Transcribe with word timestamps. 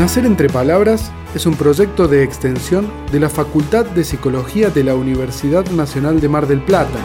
Nacer 0.00 0.24
entre 0.24 0.48
Palabras 0.48 1.12
es 1.34 1.44
un 1.44 1.56
proyecto 1.56 2.08
de 2.08 2.22
extensión 2.22 2.90
de 3.12 3.20
la 3.20 3.28
Facultad 3.28 3.84
de 3.84 4.02
Psicología 4.02 4.70
de 4.70 4.82
la 4.82 4.94
Universidad 4.94 5.66
Nacional 5.72 6.22
de 6.22 6.28
Mar 6.30 6.46
del 6.46 6.62
Plata. 6.62 6.98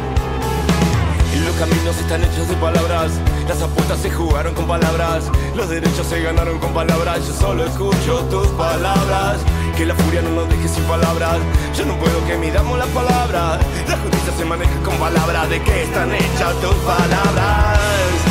Los 1.44 1.56
caminos 1.56 1.98
están 2.00 2.24
hechos 2.24 2.48
de 2.48 2.56
palabras, 2.56 3.12
las 3.50 3.62
apuestas 3.62 4.00
se 4.00 4.10
jugaron 4.10 4.54
con 4.54 4.66
palabras, 4.66 5.30
los 5.58 5.70
derechos 5.70 6.08
se 6.08 6.22
ganaron 6.22 6.58
con 6.60 6.74
palabras, 6.74 7.28
yo 7.28 7.34
solo 7.34 7.66
escucho 7.66 8.20
tus 8.32 8.48
palabras, 8.52 9.40
que 9.76 9.86
la 9.86 9.94
furia 9.96 10.22
no 10.22 10.32
nos 10.32 10.48
deje 10.48 10.70
sin 10.70 10.84
palabras, 10.86 11.40
yo 11.78 11.86
no 11.86 12.00
puedo 12.00 12.26
que 12.26 12.38
midamos 12.38 12.80
las 12.80 12.88
palabras, 12.88 13.60
la 13.90 13.98
justicia 13.98 14.32
se 14.38 14.46
maneja 14.46 14.80
con 14.86 14.96
palabras, 14.96 15.50
¿de 15.50 15.62
qué 15.62 15.84
están 15.84 16.16
hechas 16.16 16.62
tus 16.62 16.76
palabras? 16.76 17.78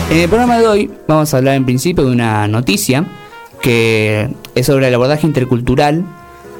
En 0.08 0.20
el 0.20 0.28
programa 0.30 0.56
de 0.56 0.66
hoy 0.66 0.90
vamos 1.06 1.34
a 1.34 1.36
hablar 1.36 1.54
en 1.54 1.66
principio 1.66 2.06
de 2.06 2.12
una 2.12 2.48
noticia 2.48 3.06
que 3.64 4.28
es 4.54 4.66
sobre 4.66 4.88
el 4.88 4.94
abordaje 4.94 5.26
intercultural 5.26 6.04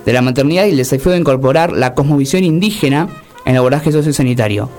de 0.07 0.13
la 0.15 0.23
maternidad 0.23 0.65
y 0.65 0.71
el 0.71 0.79
desafío 0.79 1.13
de 1.13 1.19
incorporar 1.19 1.73
la 1.73 1.95
cosmovisión 1.95 2.45
indígena 2.45 3.09
en 3.45 3.53
el 3.53 3.59
abordaje 3.59 3.93
sociosanitario. 3.93 4.71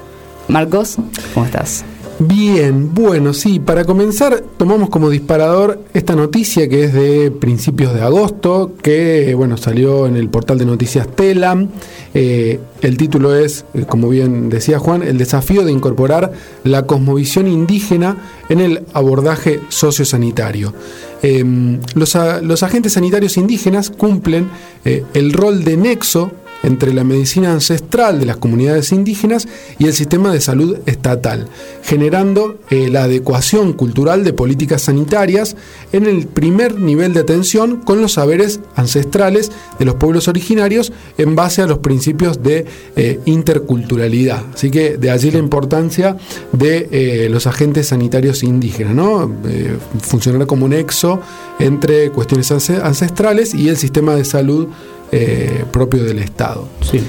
Marcos, 0.48 0.98
¿cómo 1.36 1.46
estás? 1.46 1.86
Bien, 2.18 2.94
bueno, 2.94 3.34
sí, 3.34 3.60
para 3.60 3.84
comenzar 3.84 4.42
tomamos 4.56 4.90
como 4.90 5.10
disparador 5.10 5.82
esta 5.94 6.16
noticia 6.16 6.70
que 6.70 6.86
es 6.86 6.94
de 6.94 7.30
principios 7.30 7.94
de 7.94 8.04
agosto, 8.04 8.72
que 8.82 9.36
bueno, 9.36 9.58
salió 9.58 10.08
en 10.08 10.16
el 10.16 10.30
portal 10.30 10.58
de 10.58 10.66
noticias 10.66 11.10
Telam. 11.14 11.72
Eh, 12.14 12.62
el 12.82 12.96
título 12.96 13.36
es, 13.36 13.66
eh, 13.74 13.84
como 13.86 14.08
bien 14.08 14.50
decía 14.50 14.80
Juan, 14.80 15.04
el 15.04 15.18
desafío 15.18 15.66
de 15.66 15.74
incorporar 15.74 16.32
la 16.64 16.86
cosmovisión 16.86 17.48
indígena 17.48 18.16
en 18.48 18.62
el 18.62 18.86
abordaje 18.94 19.60
sociosanitario. 19.68 20.74
Em, 21.22 21.82
los, 21.96 22.18
los, 22.44 22.64
agentes 22.64 22.94
sanitarios 22.94 23.36
indígenas 23.36 23.90
cumplen 23.90 24.50
eh, 24.86 25.04
el 25.14 25.34
rol 25.34 25.66
de 25.66 25.76
nexo 25.76 26.32
entre 26.66 26.94
la 26.94 27.04
medicina 27.04 27.54
ancestral 27.54 28.20
de 28.20 28.26
las 28.26 28.38
comunidades 28.38 28.92
indígenas 28.92 29.48
y 29.78 29.86
el 29.86 29.94
sistema 29.94 30.34
de 30.34 30.42
salud 30.42 30.78
estatal, 30.86 31.48
generando 31.84 32.60
eh, 32.70 32.90
la 32.90 33.04
adecuación 33.04 33.74
cultural 33.74 34.24
de 34.24 34.34
políticas 34.34 34.82
sanitarias 34.84 35.56
en 35.94 36.06
el 36.06 36.28
primer 36.28 36.80
nivel 36.80 37.14
de 37.14 37.22
atención 37.22 37.78
con 37.78 38.02
los 38.02 38.14
saberes 38.14 38.60
ancestrales 38.76 39.52
de 39.78 39.86
los 39.86 39.96
pueblos 39.96 40.28
originarios 40.28 40.92
en 41.18 41.36
base 41.36 41.62
a 41.62 41.68
los 41.68 41.80
principios 41.80 42.42
de 42.42 42.66
eh, 42.96 43.20
interculturalidad. 43.26 44.44
Así 44.54 44.72
que 44.72 44.98
de 44.98 45.12
allí 45.12 45.32
la 45.32 45.40
importancia 45.40 46.18
de 46.52 46.90
eh, 46.92 47.30
los 47.30 47.46
agentes 47.48 47.88
sanitarios 47.88 48.44
indígenas, 48.44 48.96
¿no? 48.96 49.32
funcionar 50.02 50.48
como 50.48 50.68
nexo 50.68 51.22
entre 51.60 52.10
cuestiones 52.10 52.52
ancestrales 52.52 53.54
y 53.54 53.70
el 53.70 53.78
sistema 53.78 54.16
de 54.16 54.26
salud 54.26 54.68
eh, 55.12 55.64
propio 55.72 56.04
del 56.04 56.20
Estado. 56.20 56.68
Sí. 56.82 57.02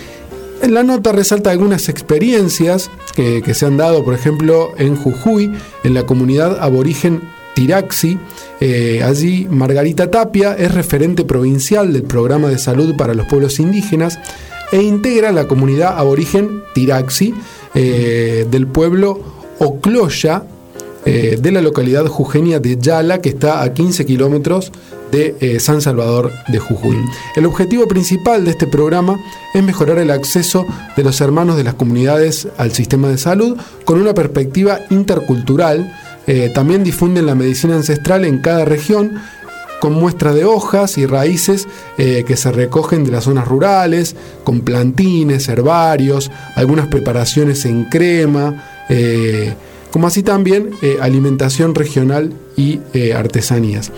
En 0.62 0.74
la 0.74 0.82
nota 0.82 1.12
resalta 1.12 1.50
algunas 1.50 1.88
experiencias 1.88 2.90
que, 3.14 3.42
se 3.54 3.66
han 3.66 3.76
dado, 3.76 4.04
por 4.04 4.14
ejemplo, 4.14 4.72
en 4.76 4.96
Jujuy, 4.96 5.52
en 5.84 5.94
la 5.94 6.04
comunidad 6.04 6.58
aborigen 6.60 7.22
Tiraxi. 7.54 8.18
Eh, 8.60 9.02
allí 9.02 9.46
Margarita 9.50 10.10
Tapia 10.10 10.54
es 10.54 10.74
referente 10.74 11.24
provincial 11.24 11.92
del 11.92 12.02
programa 12.02 12.48
de 12.48 12.58
salud 12.58 12.94
para 12.96 13.14
los 13.14 13.26
pueblos 13.26 13.58
indígenas 13.58 14.18
e 14.72 14.82
integra 14.82 15.32
la 15.32 15.46
comunidad 15.46 15.98
aborigen 15.98 16.62
Tiraxi 16.74 17.34
eh, 17.74 18.46
del 18.50 18.66
pueblo 18.66 19.20
Ocloya 19.58 20.44
de 21.04 21.52
la 21.52 21.62
localidad 21.62 22.04
jujeña 22.06 22.58
de 22.58 22.78
Yala, 22.80 23.20
que 23.20 23.28
está 23.28 23.62
a 23.62 23.72
15 23.72 24.04
kilómetros 24.06 24.72
de 25.10 25.36
eh, 25.40 25.60
San 25.60 25.80
Salvador 25.80 26.32
de 26.48 26.58
Jujuy. 26.58 26.96
El 27.36 27.46
objetivo 27.46 27.86
principal 27.86 28.44
de 28.44 28.50
este 28.50 28.66
programa 28.66 29.18
es 29.54 29.62
mejorar 29.62 29.98
el 29.98 30.10
acceso 30.10 30.66
de 30.96 31.04
los 31.04 31.20
hermanos 31.20 31.56
de 31.56 31.64
las 31.64 31.74
comunidades 31.74 32.48
al 32.56 32.72
sistema 32.72 33.08
de 33.08 33.18
salud 33.18 33.56
con 33.84 34.00
una 34.00 34.14
perspectiva 34.14 34.80
intercultural. 34.90 35.94
Eh, 36.26 36.50
también 36.54 36.82
difunden 36.82 37.26
la 37.26 37.34
medicina 37.34 37.76
ancestral 37.76 38.24
en 38.24 38.38
cada 38.38 38.64
región 38.64 39.20
con 39.80 39.92
muestras 39.92 40.34
de 40.34 40.44
hojas 40.44 40.96
y 40.96 41.06
raíces 41.06 41.68
eh, 41.98 42.24
que 42.26 42.36
se 42.36 42.50
recogen 42.50 43.04
de 43.04 43.10
las 43.10 43.24
zonas 43.24 43.46
rurales, 43.46 44.16
con 44.42 44.62
plantines, 44.62 45.48
herbarios, 45.48 46.30
algunas 46.54 46.88
preparaciones 46.88 47.64
en 47.66 47.84
crema, 47.84 48.64
como 49.90 50.06
así 50.06 50.22
también 50.22 50.70
alimentación 51.00 51.74
regional 51.74 52.32
y 52.56 52.80
artesanías. 53.12 53.92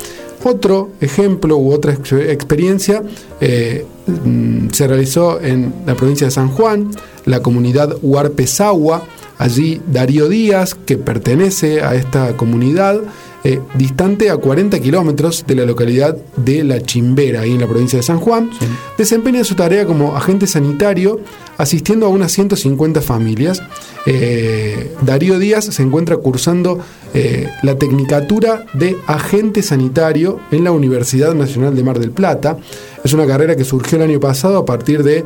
Otro 0.48 0.88
ejemplo 1.03 1.59
u 1.59 1.75
otra 1.75 1.92
experiencia 1.92 3.03
eh, 3.38 3.84
mm, 4.06 4.70
se 4.70 4.88
realizó 4.88 5.38
en 5.42 5.75
la 5.84 5.94
provincia 5.94 6.26
de 6.26 6.31
San 6.31 6.48
Juan, 6.48 6.91
la 7.26 7.41
comunidad 7.41 7.98
Huarpesagua. 8.00 9.03
Allí 9.36 9.82
Darío 9.86 10.26
Díaz, 10.26 10.75
que 10.75 10.97
pertenece 10.97 11.82
a 11.82 11.94
esta 11.94 12.34
comunidad, 12.38 13.03
eh, 13.44 13.60
distante 13.75 14.31
a 14.31 14.37
40 14.37 14.81
kilómetros 14.81 15.44
de 15.47 15.54
la 15.54 15.65
localidad 15.65 16.16
de 16.37 16.65
La 16.65 16.82
Chimbera, 16.82 17.43
ahí 17.43 17.53
en 17.53 17.60
la 17.60 17.69
provincia 17.69 17.97
de 17.97 18.03
San 18.03 18.19
Juan, 18.19 18.50
desempeña 18.97 19.44
su 19.44 19.54
tarea 19.54 19.87
como 19.87 20.16
agente 20.16 20.47
sanitario 20.49 21.21
asistiendo 21.56 22.06
a 22.06 22.09
unas 22.09 22.32
150 22.32 23.00
familias. 23.00 23.62
Eh, 24.06 24.93
Darío 25.03 25.38
Díaz 25.38 25.66
se 25.66 25.82
encuentra 25.82 26.16
cursando 26.16 26.81
eh, 27.15 27.48
la 27.62 27.77
Tecnicatura 27.77 28.66
de 28.75 28.97
Agente 29.06 29.62
Sanitario 29.62 30.41
en 30.50 30.65
la 30.65 30.72
Universidad 30.72 31.34
Nacional 31.34 31.77
de 31.77 31.82
Mar 31.84 31.98
del 32.00 32.10
Plata. 32.10 32.59
Es 33.04 33.12
una 33.12 33.27
carrera 33.27 33.54
que 33.54 33.65
surgió 33.65 33.97
el 33.98 34.10
año 34.10 34.21
pasado 34.21 34.59
a 34.59 34.65
partir 34.65 35.04
de 35.04 35.25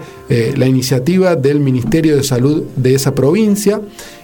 la 0.56 0.66
iniciativa 0.66 1.36
del 1.36 1.60
Ministerio 1.60 2.16
de 2.16 2.22
Salud 2.22 2.64
de 2.76 2.94
esa 2.94 3.14
provincia 3.14 3.80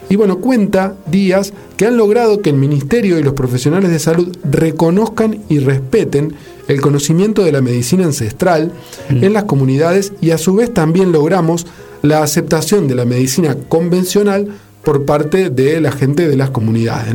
y 0.08 0.16
bueno, 0.16 0.38
cuenta 0.38 0.96
Díaz 1.06 1.52
que 1.76 1.86
han 1.86 1.96
logrado 1.96 2.40
que 2.40 2.50
el 2.50 2.56
Ministerio 2.56 3.18
y 3.18 3.22
los 3.22 3.34
profesionales 3.34 3.90
de 3.90 3.98
salud 3.98 4.36
reconozcan 4.44 5.42
y 5.48 5.58
respeten 5.58 6.34
el 6.66 6.80
conocimiento 6.80 7.44
de 7.44 7.52
la 7.52 7.60
medicina 7.60 8.04
ancestral 8.04 8.72
mm. 9.10 9.24
en 9.24 9.32
las 9.32 9.44
comunidades 9.44 10.12
y 10.20 10.30
a 10.30 10.38
su 10.38 10.54
vez 10.54 10.72
también 10.72 11.12
logramos 11.12 11.66
la 12.02 12.22
aceptación 12.22 12.88
de 12.88 12.94
la 12.94 13.04
medicina 13.04 13.56
convencional 13.68 14.48
por 14.84 15.04
parte 15.04 15.50
de 15.50 15.80
la 15.80 15.92
gente 15.92 16.28
de 16.28 16.36
las 16.36 16.50
comunidades. 16.50 17.14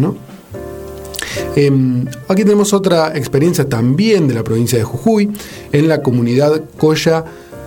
Em, 1.56 2.06
aquí 2.28 2.44
tenemos 2.44 2.74
otra 2.74 3.16
experiencia 3.16 3.68
también 3.68 4.28
de 4.28 4.34
la 4.34 4.44
provincia 4.44 4.78
de 4.78 4.84
Jujuy, 4.84 5.32
en 5.72 5.88
la 5.88 6.02
comunidad 6.02 6.62
Coya 6.78 7.24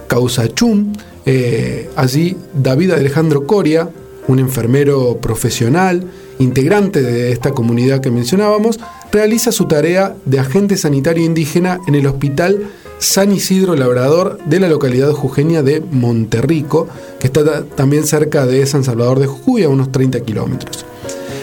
Causachún. 0.06 0.92
Eh, 1.24 1.90
allí 1.96 2.36
David 2.54 2.92
Alejandro 2.92 3.46
Coria 3.46 3.88
un 4.28 4.38
enfermero 4.38 5.18
profesional, 5.18 6.04
integrante 6.38 7.02
de 7.02 7.32
esta 7.32 7.52
comunidad 7.52 8.00
que 8.00 8.10
mencionábamos, 8.10 8.78
realiza 9.12 9.52
su 9.52 9.66
tarea 9.66 10.14
de 10.24 10.40
agente 10.40 10.76
sanitario 10.76 11.24
indígena 11.24 11.80
en 11.86 11.94
el 11.94 12.06
Hospital 12.06 12.70
San 12.98 13.32
Isidro 13.32 13.76
Labrador 13.76 14.38
de 14.46 14.60
la 14.60 14.68
localidad 14.68 15.12
jujeña 15.12 15.62
de 15.62 15.80
Monterrico, 15.80 16.88
que 17.20 17.26
está 17.26 17.64
también 17.64 18.06
cerca 18.06 18.46
de 18.46 18.64
San 18.66 18.84
Salvador 18.84 19.20
de 19.20 19.26
Jujuy, 19.26 19.64
a 19.64 19.68
unos 19.68 19.92
30 19.92 20.20
kilómetros. 20.20 20.84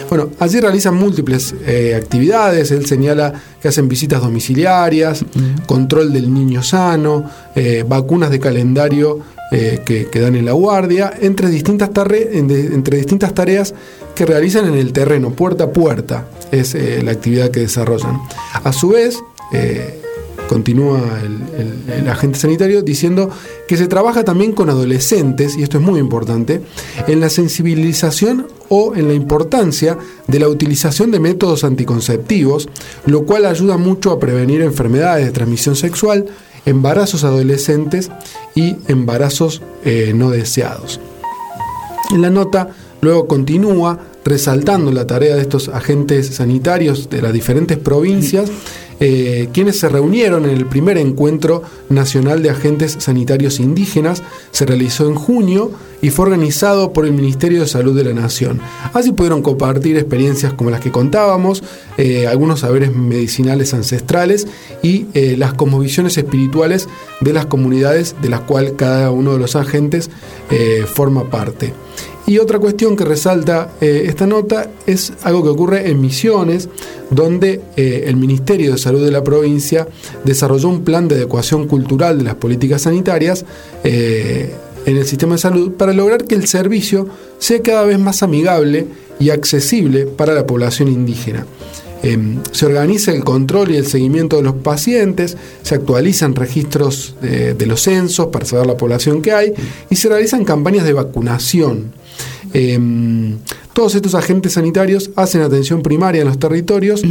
Bueno, 0.08 0.30
allí 0.38 0.60
realizan 0.60 0.94
múltiples 0.94 1.54
eh, 1.66 1.94
actividades, 1.96 2.70
él 2.70 2.86
señala 2.86 3.32
que 3.60 3.68
hacen 3.68 3.88
visitas 3.88 4.20
domiciliarias, 4.20 5.24
control 5.66 6.12
del 6.12 6.32
niño 6.32 6.62
sano, 6.62 7.28
eh, 7.54 7.84
vacunas 7.88 8.30
de 8.30 8.38
calendario 8.38 9.20
eh, 9.56 9.82
que, 9.84 10.20
dan 10.20 10.34
en 10.34 10.46
la 10.46 10.52
guardia, 10.52 11.14
entre 11.20 11.48
distintas, 11.48 11.92
tareas 11.92 13.72
que 14.16 14.26
realizan 14.26 14.66
en 14.66 14.74
el 14.74 14.92
terreno, 14.92 15.30
puerta 15.30 15.64
a 15.64 15.70
puerta, 15.70 16.26
es 16.50 16.74
eh, 16.74 17.00
la 17.04 17.12
actividad 17.12 17.52
que 17.52 17.60
desarrollan. 17.60 18.18
A 18.52 18.72
su 18.72 18.88
vez, 18.88 19.16
eh, 19.52 20.00
continúa 20.48 21.00
el, 21.22 22.08
agente 22.08 22.36
sanitario 22.36 22.82
diciendo 22.82 23.30
que 23.68 23.76
se 23.76 23.86
trabaja 23.86 24.24
también 24.24 24.50
con 24.50 24.70
adolescentes, 24.70 25.56
y 25.56 25.62
esto 25.62 25.78
es 25.78 25.84
muy 25.84 26.00
importante, 26.00 26.60
en 27.06 27.20
la 27.20 27.30
sensibilización 27.30 28.48
o 28.68 28.96
en 28.96 29.06
la 29.06 29.14
importancia 29.14 29.96
de 30.26 30.38
la 30.40 30.48
utilización 30.48 31.12
de 31.12 31.20
métodos 31.20 31.62
anticonceptivos, 31.62 32.68
lo 33.06 33.24
cual 33.24 33.46
ayuda 33.46 33.76
mucho 33.76 34.10
a 34.10 34.18
prevenir 34.18 34.62
enfermedades 34.62 35.26
de 35.26 35.30
transmisión 35.30 35.76
sexual 35.76 36.26
embarazos 36.66 37.24
adolescentes 37.24 38.10
y 38.54 38.76
embarazos 38.88 39.62
eh, 39.84 40.12
no 40.14 40.30
deseados. 40.30 41.00
La 42.16 42.30
nota 42.30 42.70
luego 43.00 43.26
continúa 43.26 43.98
resaltando 44.24 44.90
la 44.92 45.06
tarea 45.06 45.36
de 45.36 45.42
estos 45.42 45.68
agentes 45.68 46.34
sanitarios 46.34 47.10
de 47.10 47.22
las 47.22 47.32
diferentes 47.32 47.76
provincias 47.76 48.50
eh, 49.06 49.50
quienes 49.52 49.78
se 49.78 49.90
reunieron 49.90 50.46
en 50.46 50.52
el 50.52 50.64
primer 50.64 50.96
encuentro 50.96 51.62
nacional 51.90 52.42
de 52.42 52.48
agentes 52.48 52.96
sanitarios 53.00 53.60
indígenas. 53.60 54.22
Se 54.50 54.64
realizó 54.64 55.06
en 55.06 55.14
junio 55.14 55.72
y 56.00 56.08
fue 56.08 56.24
organizado 56.24 56.94
por 56.94 57.04
el 57.04 57.12
Ministerio 57.12 57.60
de 57.60 57.66
Salud 57.66 57.94
de 57.94 58.04
la 58.04 58.14
Nación. 58.14 58.62
Así 58.94 59.12
pudieron 59.12 59.42
compartir 59.42 59.98
experiencias 59.98 60.54
como 60.54 60.70
las 60.70 60.80
que 60.80 60.90
contábamos, 60.90 61.62
eh, 61.98 62.26
algunos 62.26 62.60
saberes 62.60 62.96
medicinales 62.96 63.74
ancestrales 63.74 64.46
y 64.82 65.04
eh, 65.12 65.34
las 65.36 65.52
cosmovisiones 65.52 66.16
espirituales 66.16 66.88
de 67.20 67.34
las 67.34 67.44
comunidades 67.44 68.16
de 68.22 68.30
las 68.30 68.40
cuales 68.40 68.72
cada 68.74 69.10
uno 69.10 69.34
de 69.34 69.38
los 69.38 69.54
agentes 69.54 70.08
forma 70.94 71.28
parte. 71.30 71.74
Y 72.26 72.38
otra 72.38 72.58
cuestión 72.58 72.96
que 72.96 73.04
resalta 73.04 73.72
eh, 73.80 74.04
esta 74.06 74.26
nota 74.26 74.70
es 74.86 75.12
algo 75.22 75.42
que 75.42 75.50
ocurre 75.50 75.90
en 75.90 76.00
Misiones, 76.00 76.70
donde 77.10 77.60
eh, 77.76 78.04
el 78.06 78.16
Ministerio 78.16 78.72
de 78.72 78.78
Salud 78.78 79.04
de 79.04 79.10
la 79.10 79.22
provincia 79.22 79.86
desarrolló 80.24 80.68
un 80.68 80.84
plan 80.84 81.06
de 81.06 81.16
adecuación 81.16 81.68
cultural 81.68 82.18
de 82.18 82.24
las 82.24 82.36
políticas 82.36 82.82
sanitarias 82.82 83.44
eh, 83.84 84.54
en 84.86 84.96
el 84.96 85.06
sistema 85.06 85.34
de 85.34 85.38
salud 85.38 85.72
para 85.72 85.92
lograr 85.92 86.24
que 86.24 86.34
el 86.34 86.46
servicio 86.46 87.06
sea 87.38 87.60
cada 87.60 87.84
vez 87.84 87.98
más 87.98 88.22
amigable 88.22 88.86
y 89.20 89.28
accesible 89.28 90.06
para 90.06 90.32
la 90.32 90.46
población 90.46 90.88
indígena. 90.88 91.46
Em, 92.02 92.38
se 92.52 92.66
organiza 92.66 93.12
el 93.12 93.24
control 93.24 93.70
y 93.70 93.76
el 93.76 93.86
seguimiento 93.86 94.36
de 94.36 94.42
los 94.42 94.54
pacientes, 94.56 95.36
se 95.62 95.74
actualizan 95.74 96.34
registros 96.34 97.14
de 97.22 97.66
los 97.66 97.80
censos 97.80 98.26
para 98.26 98.44
saber 98.44 98.66
la 98.66 98.76
población 98.76 99.22
que 99.22 99.32
hay 99.32 99.54
y 99.88 99.96
se 99.96 100.10
realizan 100.10 100.44
campañas 100.44 100.84
de 100.84 100.92
vacunación. 100.92 101.92
Em, 102.54 103.38
todos 103.72 103.96
estos 103.96 104.14
agentes 104.14 104.52
sanitarios 104.52 105.10
hacen 105.16 105.42
atención 105.42 105.82
primaria 105.82 106.22
en 106.22 106.28
los 106.28 106.38
territorios 106.38 107.02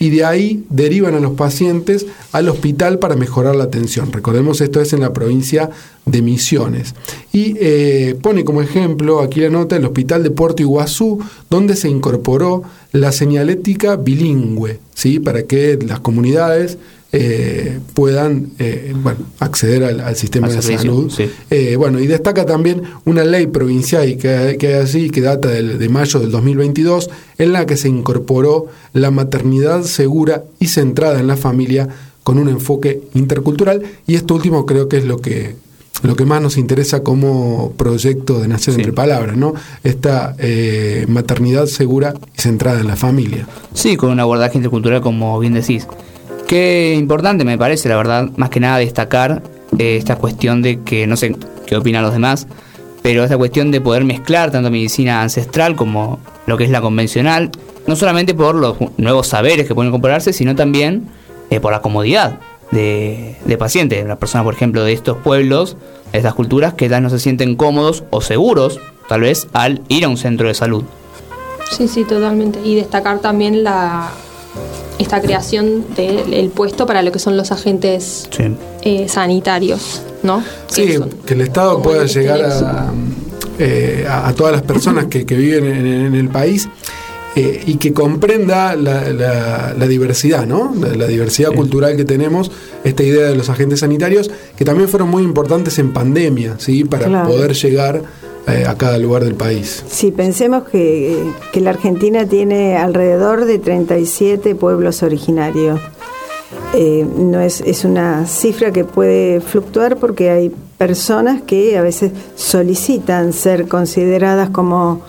y 0.00 0.08
de 0.10 0.24
ahí 0.24 0.64
derivan 0.70 1.14
a 1.14 1.20
los 1.20 1.32
pacientes 1.32 2.06
al 2.32 2.48
hospital 2.48 2.98
para 2.98 3.14
mejorar 3.14 3.54
la 3.54 3.64
atención. 3.64 4.10
Recordemos, 4.10 4.62
esto 4.62 4.80
es 4.80 4.94
en 4.94 5.00
la 5.00 5.12
provincia 5.12 5.68
de 6.06 6.22
Misiones. 6.22 6.94
Y 7.30 7.56
eh, 7.60 8.16
pone 8.22 8.44
como 8.44 8.62
ejemplo 8.62 9.20
aquí 9.20 9.40
la 9.40 9.50
nota 9.50 9.76
el 9.76 9.84
hospital 9.84 10.22
de 10.22 10.30
Puerto 10.30 10.62
Iguazú, 10.62 11.20
donde 11.50 11.76
se 11.76 11.90
incorporó 11.90 12.62
la 12.92 13.12
señalética 13.12 13.96
bilingüe, 13.96 14.80
¿sí? 14.94 15.20
para 15.20 15.42
que 15.42 15.78
las 15.86 16.00
comunidades 16.00 16.78
eh, 17.18 17.80
puedan 17.94 18.50
eh, 18.58 18.92
bueno, 18.94 19.20
acceder 19.40 19.84
al, 19.84 20.16
sistema 20.16 20.48
de 20.48 20.60
salud. 20.60 21.10
Eh, 21.48 21.76
bueno, 21.76 21.98
y 21.98 22.06
destaca 22.06 22.44
también 22.44 22.82
una 23.06 23.24
ley 23.24 23.46
provincial 23.46 24.18
que, 24.18 24.58
que 24.60 24.74
así, 24.74 25.08
que 25.08 25.22
data 25.22 25.48
de 25.48 25.88
mayo 25.88 26.20
del 26.20 26.30
2022, 26.30 27.08
en 27.38 27.54
la 27.54 27.64
que 27.64 27.78
se 27.78 27.88
incorporó 27.88 28.66
la 28.92 29.10
maternidad 29.10 29.84
segura 29.84 30.44
y 30.58 30.66
centrada 30.66 31.18
en 31.18 31.26
la 31.26 31.38
familia 31.38 31.88
con 32.22 32.38
un 32.38 32.50
enfoque 32.50 33.00
intercultural. 33.14 33.82
Y 34.06 34.16
esto 34.16 34.34
último 34.34 34.66
creo 34.66 34.90
que 34.90 34.98
es 34.98 35.06
lo 35.06 35.16
que 35.16 35.56
lo 36.02 36.16
que 36.16 36.26
más 36.26 36.42
nos 36.42 36.58
interesa 36.58 37.02
como 37.02 37.72
proyecto 37.78 38.40
de 38.40 38.48
Nación 38.48 38.76
entre 38.76 38.92
Palabras, 38.92 39.38
¿no? 39.38 39.54
Esta 39.82 40.36
maternidad 41.08 41.64
segura 41.64 42.12
y 42.36 42.42
centrada 42.42 42.80
en 42.80 42.88
la 42.88 42.96
familia. 42.96 43.48
Sí, 43.72 43.96
con 43.96 44.10
un 44.10 44.20
abordaje 44.20 44.58
intercultural, 44.58 45.00
como 45.00 45.38
bien 45.38 45.54
decís. 45.54 45.86
Qué 46.46 46.94
importante 46.94 47.44
me 47.44 47.58
parece, 47.58 47.88
la 47.88 47.96
verdad, 47.96 48.30
más 48.36 48.50
que 48.50 48.60
nada 48.60 48.78
destacar 48.78 49.42
eh, 49.78 49.96
esta 49.96 50.16
cuestión 50.16 50.62
de 50.62 50.80
que, 50.82 51.06
no 51.06 51.16
sé 51.16 51.34
qué 51.66 51.76
opinan 51.76 52.02
los 52.02 52.12
demás, 52.12 52.46
pero 53.02 53.24
esta 53.24 53.36
cuestión 53.36 53.72
de 53.72 53.80
poder 53.80 54.04
mezclar 54.04 54.52
tanto 54.52 54.70
medicina 54.70 55.22
ancestral 55.22 55.74
como 55.74 56.20
lo 56.46 56.56
que 56.56 56.64
es 56.64 56.70
la 56.70 56.80
convencional, 56.80 57.50
no 57.88 57.96
solamente 57.96 58.32
por 58.32 58.54
los 58.54 58.76
nuevos 58.96 59.26
saberes 59.26 59.66
que 59.66 59.74
pueden 59.74 59.90
compararse, 59.90 60.32
sino 60.32 60.54
también 60.54 61.08
eh, 61.50 61.58
por 61.58 61.72
la 61.72 61.80
comodidad 61.80 62.38
de, 62.70 63.36
de 63.44 63.58
pacientes. 63.58 64.06
Las 64.06 64.18
personas, 64.18 64.44
por 64.44 64.54
ejemplo, 64.54 64.84
de 64.84 64.92
estos 64.92 65.16
pueblos, 65.18 65.76
de 66.12 66.18
estas 66.18 66.34
culturas, 66.34 66.74
que 66.74 66.88
ya 66.88 67.00
no 67.00 67.10
se 67.10 67.18
sienten 67.18 67.56
cómodos 67.56 68.04
o 68.10 68.20
seguros, 68.20 68.78
tal 69.08 69.22
vez, 69.22 69.48
al 69.52 69.82
ir 69.88 70.04
a 70.04 70.08
un 70.08 70.16
centro 70.16 70.46
de 70.46 70.54
salud. 70.54 70.84
Sí, 71.70 71.88
sí, 71.88 72.04
totalmente. 72.04 72.60
Y 72.64 72.76
destacar 72.76 73.18
también 73.18 73.64
la, 73.64 74.10
esta 74.98 75.20
creación 75.20 75.84
del 75.94 76.50
puesto 76.50 76.86
para 76.86 77.02
lo 77.02 77.12
que 77.12 77.18
son 77.18 77.36
los 77.36 77.52
agentes 77.52 78.28
eh, 78.82 79.08
sanitarios, 79.08 80.02
¿no? 80.22 80.42
Sí, 80.68 80.98
que, 81.26 81.34
el 81.34 81.40
Estado 81.42 81.82
pueda 81.82 82.06
llegar 82.06 82.40
eh, 83.58 84.06
a, 84.08 84.28
a, 84.28 84.34
todas 84.34 84.52
las 84.52 84.62
personas 84.62 85.06
que, 85.06 85.24
viven 85.24 85.64
en, 85.64 86.14
el 86.14 86.28
país. 86.28 86.68
Eh, 87.38 87.64
y 87.66 87.74
que 87.74 87.92
comprenda 87.92 88.74
la, 88.76 89.86
diversidad, 89.86 90.46
¿no? 90.46 90.74
La, 90.74 91.06
diversidad 91.06 91.52
cultural 91.52 91.94
que 91.94 92.06
tenemos, 92.06 92.50
esta 92.82 93.02
idea 93.02 93.26
de 93.26 93.36
los 93.36 93.50
agentes 93.50 93.80
sanitarios, 93.80 94.30
que 94.56 94.64
también 94.64 94.88
fueron 94.88 95.10
muy 95.10 95.22
importantes 95.22 95.78
en 95.78 95.92
pandemia, 95.92 96.54
¿sí? 96.56 96.84
Para 96.84 97.24
poder 97.24 97.52
llegar 97.52 98.00
eh, 98.46 98.64
a 98.66 98.76
cada 98.76 98.98
lugar 98.98 99.24
del 99.24 99.34
país. 99.34 99.84
Sí, 99.88 100.12
pensemos 100.12 100.64
que, 100.68 101.32
la 101.54 101.70
Argentina 101.70 102.26
tiene 102.26 102.76
alrededor 102.76 103.44
de 103.44 103.58
37 103.58 104.54
pueblos 104.54 105.02
originarios. 105.02 105.80
Eh, 106.74 107.04
no 107.16 107.40
es, 107.40 107.60
es 107.62 107.84
una 107.84 108.26
cifra 108.26 108.70
que 108.70 108.84
puede 108.84 109.40
fluctuar 109.40 109.96
porque 109.96 110.30
hay 110.30 110.52
personas 110.78 111.42
que 111.42 111.76
a 111.76 111.82
veces 111.82 112.12
solicitan 112.36 113.32
ser 113.32 113.66
consideradas 113.66 114.50
como 114.50 115.00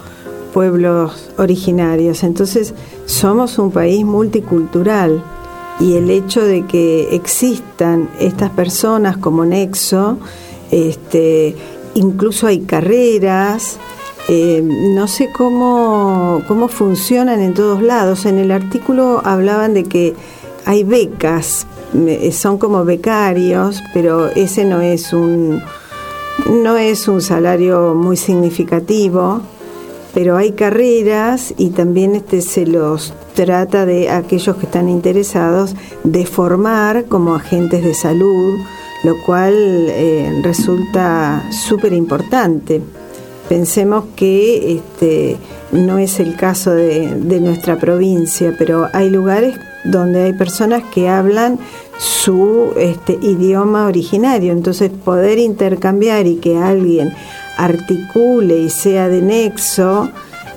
pueblos 0.54 1.30
originarios. 1.38 2.24
Entonces, 2.24 2.74
somos 3.06 3.60
un 3.60 3.72
país 3.72 4.04
multicultural 4.04 5.24
y 5.80 5.94
el 5.94 6.10
hecho 6.10 6.44
de 6.44 6.66
que 6.66 7.16
existan 7.16 8.10
estas 8.20 8.50
personas 8.50 9.18
como 9.18 9.46
nexo 9.46 10.18
este, 10.72 11.56
incluso 11.98 12.48
hay 12.48 12.62
carreras, 12.62 13.78
eh, 14.30 14.62
no 14.64 15.08
sé 15.08 15.30
cómo, 15.36 16.42
cómo 16.48 16.68
funcionan 16.68 17.42
en 17.42 17.54
todos 17.54 17.82
lados. 17.82 18.26
En 18.26 18.38
el 18.38 18.52
artículo 18.52 19.22
hablaban 19.24 19.74
de 19.74 19.84
que 19.84 20.14
hay 20.66 20.84
becas, 20.84 21.66
son 22.32 22.58
como 22.58 22.86
becarios, 22.86 23.82
pero 23.94 24.28
ese 24.28 24.66
no 24.66 24.82
es 24.82 25.14
un 25.14 25.62
no 26.46 26.78
es 26.78 27.08
un 27.08 27.22
salario 27.22 27.96
muy 27.96 28.16
significativo, 28.16 29.42
pero 30.14 30.38
hay 30.38 30.52
carreras 30.52 31.54
y 31.58 31.70
también 31.70 32.16
este 32.16 32.42
se 32.42 32.68
los 32.68 33.14
trata 33.34 33.86
de 33.86 34.12
aquellos 34.12 34.56
que 34.58 34.66
están 34.66 34.88
interesados 34.88 35.76
de 36.04 36.26
formar 36.26 37.06
como 37.06 37.36
agentes 37.36 37.84
de 37.84 37.94
salud 37.94 38.60
lo 39.04 39.22
cual 39.22 39.54
eh, 39.54 40.40
resulta 40.44 41.44
súper 41.52 41.94
importante. 41.94 42.82
Pensemos 43.48 44.06
que 44.16 44.76
este, 44.76 45.38
no 45.72 45.98
es 45.98 46.20
el 46.20 46.36
caso 46.36 46.72
de, 46.72 47.40
nuestra 47.40 47.78
provincia, 47.78 48.54
pero 48.58 48.90
hay 48.94 49.10
lugares 49.10 49.56
donde 49.86 50.24
hay 50.24 50.34
personas 50.34 50.84
que 50.94 51.08
hablan 51.08 51.60
su 51.98 52.74
este, 52.78 53.18
idioma 53.22 53.88
originario, 53.88 54.52
entonces 54.52 54.92
poder 54.92 55.40
intercambiar 55.40 56.28
y 56.28 56.36
que 56.36 56.58
alguien 56.58 57.14
articule 57.58 58.60
y 58.60 58.70
sea 58.70 59.08
de 59.08 59.22
nexo 59.22 60.10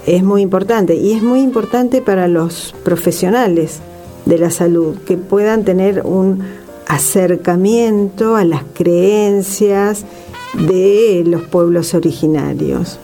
es 0.07 0.23
muy 0.23 0.43
importante 0.43 0.95
y 0.95 1.13
es 1.13 1.23
muy 1.23 1.41
importante 1.41 2.03
para 2.03 2.27
los 2.29 2.75
profesionales 2.83 3.81
de 4.27 4.39
la 4.39 4.51
salud 4.51 4.97
que 5.07 5.17
puedan 5.17 5.65
tener 5.65 6.03
un 6.05 6.43
acercamiento 6.91 8.35
a 8.35 8.45
las 8.45 8.63
creencias 8.75 10.05
de 10.55 11.23
los 11.25 11.43
pueblos 11.43 11.95
originarios. 11.95 12.99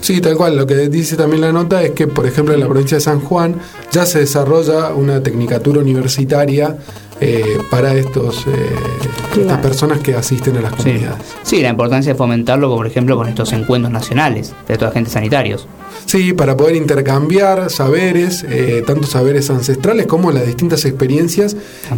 Sí. 0.00 0.20
tal 0.20 0.36
cual. 0.36 0.56
Lo 0.56 0.66
que 0.66 0.88
dice 0.88 1.16
también 1.16 1.40
la 1.40 1.52
nota 1.52 1.82
es 1.82 1.90
que, 1.90 2.06
por 2.06 2.26
ejemplo, 2.26 2.54
en 2.54 2.60
la 2.60 2.68
provincia 2.68 2.98
de 2.98 3.00
San 3.00 3.20
Juan 3.20 3.56
ya 3.90 4.06
se 4.06 4.20
desarrolla 4.20 4.94
una 4.94 5.20
tecnicatura 5.20 5.80
universitaria 5.80 6.76
eh, 7.20 7.58
para 7.70 7.94
estos 7.94 8.46
eh, 8.46 9.40
estas 9.40 9.58
personas 9.58 9.98
que 9.98 10.14
asisten 10.14 10.56
a 10.58 10.60
las 10.60 10.74
comunidades. 10.74 11.24
Sí. 11.42 11.60
la 11.60 11.70
importancia 11.70 12.12
de 12.12 12.18
fomentarlo, 12.18 12.68
por 12.74 12.86
ejemplo, 12.86 13.16
con 13.16 13.28
estos 13.28 13.52
encuentros 13.52 13.92
nacionales 13.92 14.54
de 14.68 14.74
estos 14.74 14.88
agentes 14.90 15.12
sanitarios. 15.12 15.66
Sí, 16.06 16.32
para 16.32 16.56
poder 16.56 16.76
intercambiar 16.76 17.70
saberes, 17.70 18.44
eh, 18.48 18.82
tanto 18.86 19.06
saberes 19.06 19.50
ancestrales 19.50 20.06
como 20.06 20.30
las 20.30 20.46
distintas 20.46 20.84
experiencias 20.84 21.56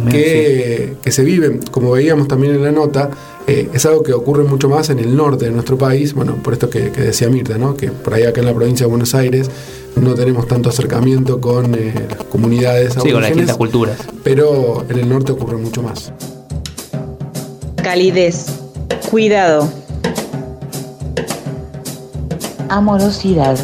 que, 0.09 0.95
se 1.05 1.23
viven, 1.23 1.59
como 1.71 1.91
veíamos 1.91 2.27
también 2.27 2.55
en 2.55 2.63
la 2.63 2.71
nota, 2.71 3.09
es 3.47 3.85
algo 3.85 4.03
que 4.03 4.11
ocurre 4.11 4.43
mucho 4.43 4.67
más 4.67 4.89
en 4.89 4.99
el 4.99 5.15
norte 5.15 5.45
de 5.45 5.51
nuestro 5.51 5.77
país, 5.77 6.13
bueno, 6.13 6.35
por 6.43 6.53
esto 6.53 6.69
que, 6.69 6.89
decía 6.89 7.29
Mirta, 7.29 7.57
¿no? 7.57 7.77
que 7.77 7.89
por 7.91 8.13
ahí 8.13 8.23
acá 8.23 8.41
en 8.41 8.47
la 8.47 8.53
provincia 8.53 8.85
de 8.85 8.89
Buenos 8.89 9.15
Aires 9.15 9.49
no 10.01 10.13
tenemos 10.15 10.47
tanto 10.47 10.69
acercamiento 10.69 11.41
con 11.41 11.75
eh, 11.75 11.93
las 12.09 12.23
comunidades 12.25 12.93
sí, 12.93 13.11
con 13.11 13.21
las 13.21 13.29
distintas 13.31 13.57
culturas. 13.57 13.97
Pero 14.23 14.85
en 14.89 14.99
el 14.99 15.09
norte 15.09 15.31
ocurre 15.31 15.57
mucho 15.57 15.81
más. 15.81 16.11
Calidez, 17.81 18.47
cuidado, 19.09 19.69
amorosidad, 22.69 23.57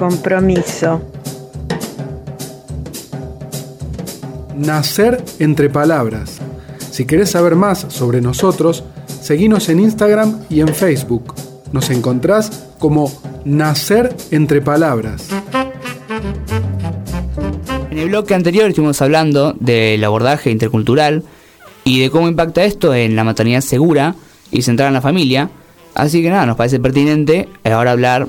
compromiso, 0.00 1.02
Nacer 4.56 5.22
entre 5.38 5.68
Palabras. 5.68 6.38
Si 6.90 7.04
querés 7.04 7.32
saber 7.32 7.54
más 7.54 7.84
sobre 7.90 8.22
nosotros, 8.22 8.82
seguinos 9.20 9.68
en 9.68 9.78
Instagram 9.80 10.40
y 10.48 10.60
en 10.60 10.68
Facebook. 10.68 11.34
Nos 11.72 11.90
encontrás 11.90 12.68
como 12.78 13.12
Nacer 13.44 14.16
entre 14.30 14.62
Palabras. 14.62 15.28
En 17.90 17.98
el 17.98 18.08
bloque 18.08 18.34
anterior 18.34 18.70
estuvimos 18.70 19.02
hablando 19.02 19.54
del 19.60 20.02
abordaje 20.02 20.50
intercultural 20.50 21.24
y 21.84 22.00
de 22.00 22.08
cómo 22.08 22.26
impacta 22.26 22.64
esto 22.64 22.94
en 22.94 23.16
la 23.16 23.24
maternidad 23.24 23.60
segura 23.60 24.14
y 24.50 24.62
centrada 24.62 24.88
en 24.88 24.94
la 24.94 25.02
familia. 25.02 25.50
Así 25.94 26.22
que 26.22 26.30
nada, 26.30 26.46
nos 26.46 26.56
parece 26.56 26.80
pertinente 26.80 27.50
ahora 27.64 27.92
hablar 27.92 28.28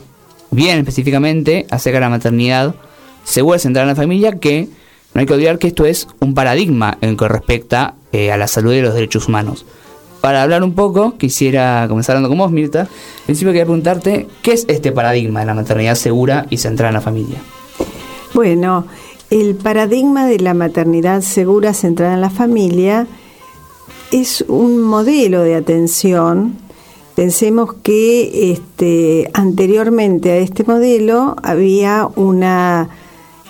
bien 0.52 0.78
específicamente 0.78 1.66
acerca 1.70 1.98
de 1.98 2.02
la 2.02 2.10
maternidad 2.10 2.76
segura 3.24 3.58
y 3.58 3.60
centrada 3.60 3.84
en 3.84 3.96
la 3.96 4.02
familia, 4.02 4.40
que 4.40 4.68
no 5.14 5.20
hay 5.20 5.26
que 5.26 5.34
olvidar 5.34 5.58
que 5.58 5.68
esto 5.68 5.86
es 5.86 6.08
un 6.20 6.34
paradigma 6.34 6.98
en 7.02 7.12
lo 7.12 7.18
que 7.18 7.28
respecta 7.28 7.96
eh, 8.12 8.32
a 8.32 8.38
la 8.38 8.48
salud 8.48 8.74
y 8.74 8.82
los 8.82 8.94
derechos 8.94 9.28
humanos. 9.28 9.66
Para 10.22 10.44
hablar 10.44 10.64
un 10.64 10.74
poco, 10.74 11.18
quisiera 11.18 11.86
comenzar 11.90 12.16
hablando 12.16 12.30
con 12.30 12.38
vos, 12.38 12.52
Mirta. 12.52 12.82
En 12.82 13.26
principio 13.26 13.52
quería 13.52 13.66
preguntarte, 13.66 14.28
¿qué 14.44 14.54
es 14.54 14.66
este 14.68 14.92
paradigma 14.92 15.40
de 15.40 15.48
la 15.48 15.56
maternidad 15.56 15.96
segura 15.96 16.46
y 16.52 16.58
centrada 16.58 16.90
en 16.90 16.94
la 16.94 17.02
familia? 17.02 17.40
Bueno, 18.34 18.86
el 19.32 19.56
paradigma 19.56 20.28
de 20.28 20.40
la 20.40 20.54
maternidad 20.54 21.22
segura 21.22 21.74
centrada 21.74 22.14
en 22.14 22.22
la 22.22 22.30
familia 22.30 23.08
es 24.12 24.46
un 24.48 24.80
modelo 24.82 25.42
de 25.42 25.56
atención. 25.56 26.56
Pensemos 27.22 27.76
que 27.84 28.52
este, 28.52 29.30
anteriormente 29.34 30.32
a 30.32 30.38
este 30.38 30.64
modelo 30.64 31.36
había 31.44 32.10
una 32.16 32.90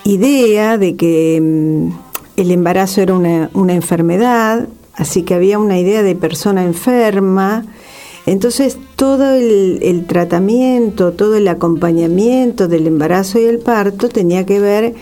idea 0.04 0.78
de 0.78 0.98
que 0.98 1.40
mm, 1.42 1.94
el 2.36 2.51
embarazo 2.51 3.00
era 3.00 3.13
una, 3.13 3.50
una 3.54 3.74
enfermedad, 3.74 4.68
así 4.94 5.24
que 5.24 5.36
había 5.36 5.58
una 5.58 5.80
idea 5.80 6.04
de 6.04 6.16
persona 6.16 6.66
enferma. 6.66 7.66
Entonces 8.25 8.78
todo 8.98 9.36
el, 9.36 9.80
el, 9.82 10.06
tratamiento, 10.06 11.13
todo 11.13 11.38
el 11.38 11.48
acompañamiento 11.48 12.68
del 12.68 12.88
embarazo 12.88 13.40
y 13.40 13.46
el 13.46 13.60
parto 13.60 14.10
tenía 14.10 14.46
que 14.46 14.60
ver 14.60 14.96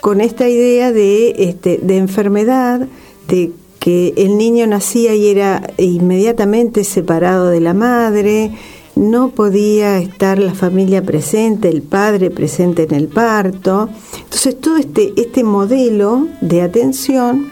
con 0.00 0.20
esta 0.20 0.48
idea 0.48 0.92
de, 0.92 1.34
este, 1.38 1.80
de 1.82 1.96
enfermedad, 1.96 2.86
de 3.26 3.50
que 3.82 4.14
el 4.16 4.38
niño 4.38 4.64
nacía 4.68 5.12
y 5.16 5.26
era 5.26 5.68
inmediatamente 5.76 6.84
separado 6.84 7.48
de 7.48 7.58
la 7.58 7.74
madre, 7.74 8.52
no 8.94 9.30
podía 9.30 9.98
estar 9.98 10.38
la 10.38 10.54
familia 10.54 11.02
presente, 11.02 11.68
el 11.68 11.82
padre 11.82 12.30
presente 12.30 12.84
en 12.84 12.94
el 12.94 13.08
parto. 13.08 13.88
Entonces 14.22 14.60
todo 14.60 14.76
este, 14.76 15.12
este 15.16 15.42
modelo 15.42 16.28
de 16.40 16.62
atención 16.62 17.50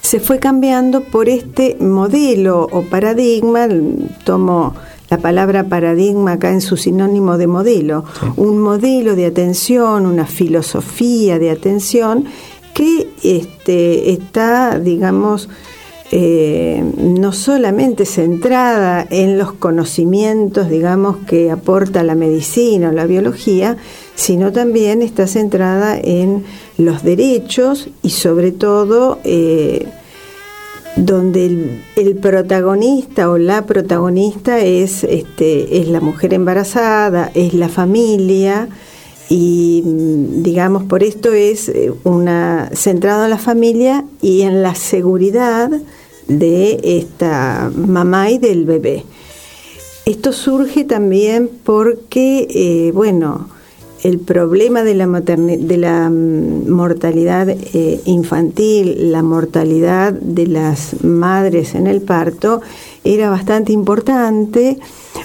se 0.00 0.18
fue 0.18 0.40
cambiando 0.40 1.02
por 1.02 1.28
este 1.28 1.76
modelo 1.78 2.66
o 2.72 2.82
paradigma, 2.82 3.68
tomo 4.24 4.74
la 5.10 5.18
palabra 5.18 5.68
paradigma 5.68 6.32
acá 6.32 6.50
en 6.50 6.60
su 6.60 6.76
sinónimo 6.76 7.38
de 7.38 7.46
modelo, 7.46 8.04
un 8.36 8.58
modelo 8.58 9.14
de 9.14 9.26
atención, 9.26 10.06
una 10.06 10.26
filosofía 10.26 11.38
de 11.38 11.50
atención 11.50 12.26
que 12.74 13.08
este, 13.22 14.12
está, 14.12 14.78
digamos, 14.78 15.48
eh, 16.12 16.82
no 16.96 17.32
solamente 17.32 18.04
centrada 18.04 19.06
en 19.10 19.38
los 19.38 19.52
conocimientos, 19.52 20.68
digamos, 20.68 21.18
que 21.18 21.52
aporta 21.52 22.02
la 22.02 22.16
medicina 22.16 22.88
o 22.88 22.92
la 22.92 23.06
biología, 23.06 23.76
sino 24.16 24.50
también 24.50 25.02
está 25.02 25.28
centrada 25.28 25.96
en 25.96 26.42
los 26.78 27.04
derechos 27.04 27.90
y 28.02 28.10
sobre 28.10 28.50
todo 28.50 29.20
eh, 29.22 29.86
donde 30.96 31.80
el, 31.94 32.16
protagonista 32.16 33.30
o 33.30 33.38
la 33.38 33.64
protagonista 33.64 34.58
es, 34.58 35.04
este, 35.04 35.80
es 35.80 35.86
la 35.88 36.00
mujer 36.00 36.34
embarazada, 36.34 37.30
es 37.34 37.54
la 37.54 37.68
familia 37.68 38.68
y 39.30 39.82
mm, 39.86 40.42
digamos 40.42 40.82
por 40.82 41.02
esto 41.02 41.32
es 41.32 41.70
eh, 41.70 41.92
una 42.04 42.68
centrado 42.74 43.24
en 43.24 43.30
la 43.30 43.38
familia 43.38 44.04
y 44.20 44.42
en 44.42 44.62
la 44.62 44.74
seguridad 44.74 45.70
de 46.26 46.80
esta 46.82 47.70
mamá 47.74 48.30
y 48.30 48.38
del 48.38 48.66
bebé. 48.66 49.04
Esto 50.04 50.32
surge 50.32 50.84
también 50.84 51.48
porque, 51.62 52.48
eh, 52.50 52.92
bueno, 52.92 53.48
el 54.02 54.18
problema 54.18 54.82
de 54.82 54.94
la, 54.94 55.06
de 55.06 55.76
la 55.76 56.08
mm, 56.08 56.70
mortalidad 56.70 57.48
eh, 57.48 58.00
infantil, 58.04 59.12
la 59.12 59.22
mortalidad 59.22 60.12
de 60.12 60.46
las 60.46 61.02
madres 61.04 61.74
en 61.74 61.86
el 61.86 62.00
parto, 62.00 62.62
era 63.04 63.30
bastante 63.30 63.72
importante. 63.72 64.78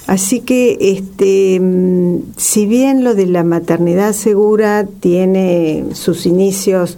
Así 0.08 0.42
que, 0.42 0.78
este, 0.80 1.60
mm, 1.60 2.34
si 2.38 2.66
bien 2.66 3.04
lo 3.04 3.16
de 3.16 3.28
la 3.28 3.44
maternidad 3.44 4.14
segura 4.14 4.86
tiene 5.00 5.86
sus 5.94 6.26
inicios, 6.26 6.98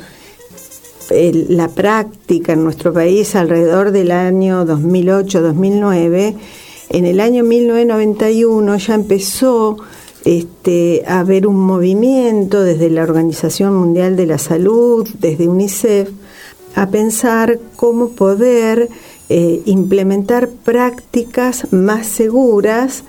la 1.10 1.70
práctica 1.70 2.54
en 2.54 2.66
nuestro 2.66 2.92
país 2.92 3.34
alrededor 3.36 3.92
del 3.92 4.12
año 4.12 4.66
2008-2009, 4.66 6.36
en 6.90 7.06
el 7.06 7.20
año 7.20 7.44
1991 7.44 8.78
ya 8.78 8.96
empezó 8.96 9.78
este, 10.28 11.06
haber 11.08 11.48
un 11.48 11.58
movimiento 11.58 12.62
desde 12.62 12.90
la 12.90 13.04
Organización 13.04 13.74
Mundial 13.78 14.18
de 14.18 14.26
la 14.26 14.38
Salud, 14.38 15.08
desde 15.20 15.48
UNICEF, 15.48 16.10
a 16.76 16.90
pensar 16.90 17.62
cómo 17.78 18.10
poder 18.10 18.90
eh, 19.30 19.62
implementar 19.64 20.50
prácticas 20.50 21.72
más 21.72 22.08
seguras 22.08 23.06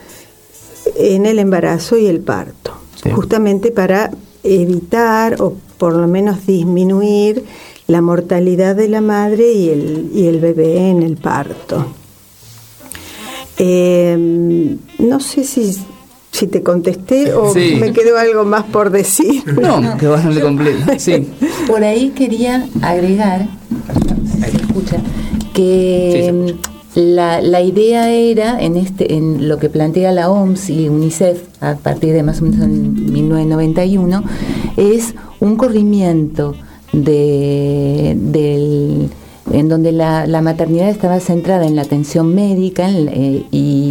en 0.95 1.27
el 1.27 1.41
embarazo 1.41 1.99
y 1.99 2.07
el 2.07 2.21
parto, 2.21 2.75
justamente 3.13 3.73
para 3.73 4.13
evitar 4.45 5.43
o 5.43 5.55
por 5.77 5.97
lo 5.97 6.07
menos 6.07 6.47
disminuir 6.47 7.45
la 7.89 8.01
mortalidad 8.01 8.77
de 8.77 8.89
la 8.89 9.01
madre 9.01 9.51
y 9.51 9.71
el, 9.71 10.11
y 10.15 10.29
el 10.29 10.39
bebé 10.39 10.89
en 10.89 11.03
el 11.03 11.17
parto. 11.17 11.85
Eh, 13.59 14.77
no 15.01 15.19
sé 15.19 15.43
si 15.43 15.77
si 16.39 16.47
te 16.47 16.63
contesté 16.63 17.35
o 17.35 17.53
me 17.53 17.93
quedó 17.93 18.17
algo 18.17 18.45
más 18.45 18.65
por 18.65 18.91
decir. 18.91 19.43
No, 19.61 19.97
que 19.97 20.07
bastante 20.07 20.41
completo. 20.41 20.93
Sí. 20.99 21.29
Por 21.67 21.83
ahí 21.83 22.11
quería 22.11 22.67
agregar, 22.83 23.49
escucha, 24.55 24.99
que 25.53 26.55
la, 26.95 27.41
la, 27.41 27.61
idea 27.61 28.11
era 28.11 28.61
en 28.61 28.77
este 28.77 29.15
en 29.15 29.49
lo 29.49 29.59
que 29.59 29.69
plantea 29.69 30.13
la 30.13 30.31
OMS 30.31 30.71
y 30.71 30.89
UNICEF 30.89 31.43
a 31.61 31.75
partir 31.77 32.13
de 32.13 32.23
más 32.23 32.41
o 32.41 32.45
menos 32.45 32.61
en 32.61 33.13
1991 33.13 34.23
es 34.77 35.15
un 35.41 35.57
corrimiento 35.57 36.55
de, 36.93 38.17
del 38.17 39.11
en 39.53 39.69
donde 39.69 39.93
la, 39.93 40.27
maternidad 40.43 40.89
estaba 40.89 41.21
centrada 41.21 41.67
en 41.67 41.77
la 41.77 41.83
atención 41.83 42.35
médica 42.35 42.89
eh, 42.91 43.45
y, 43.51 43.88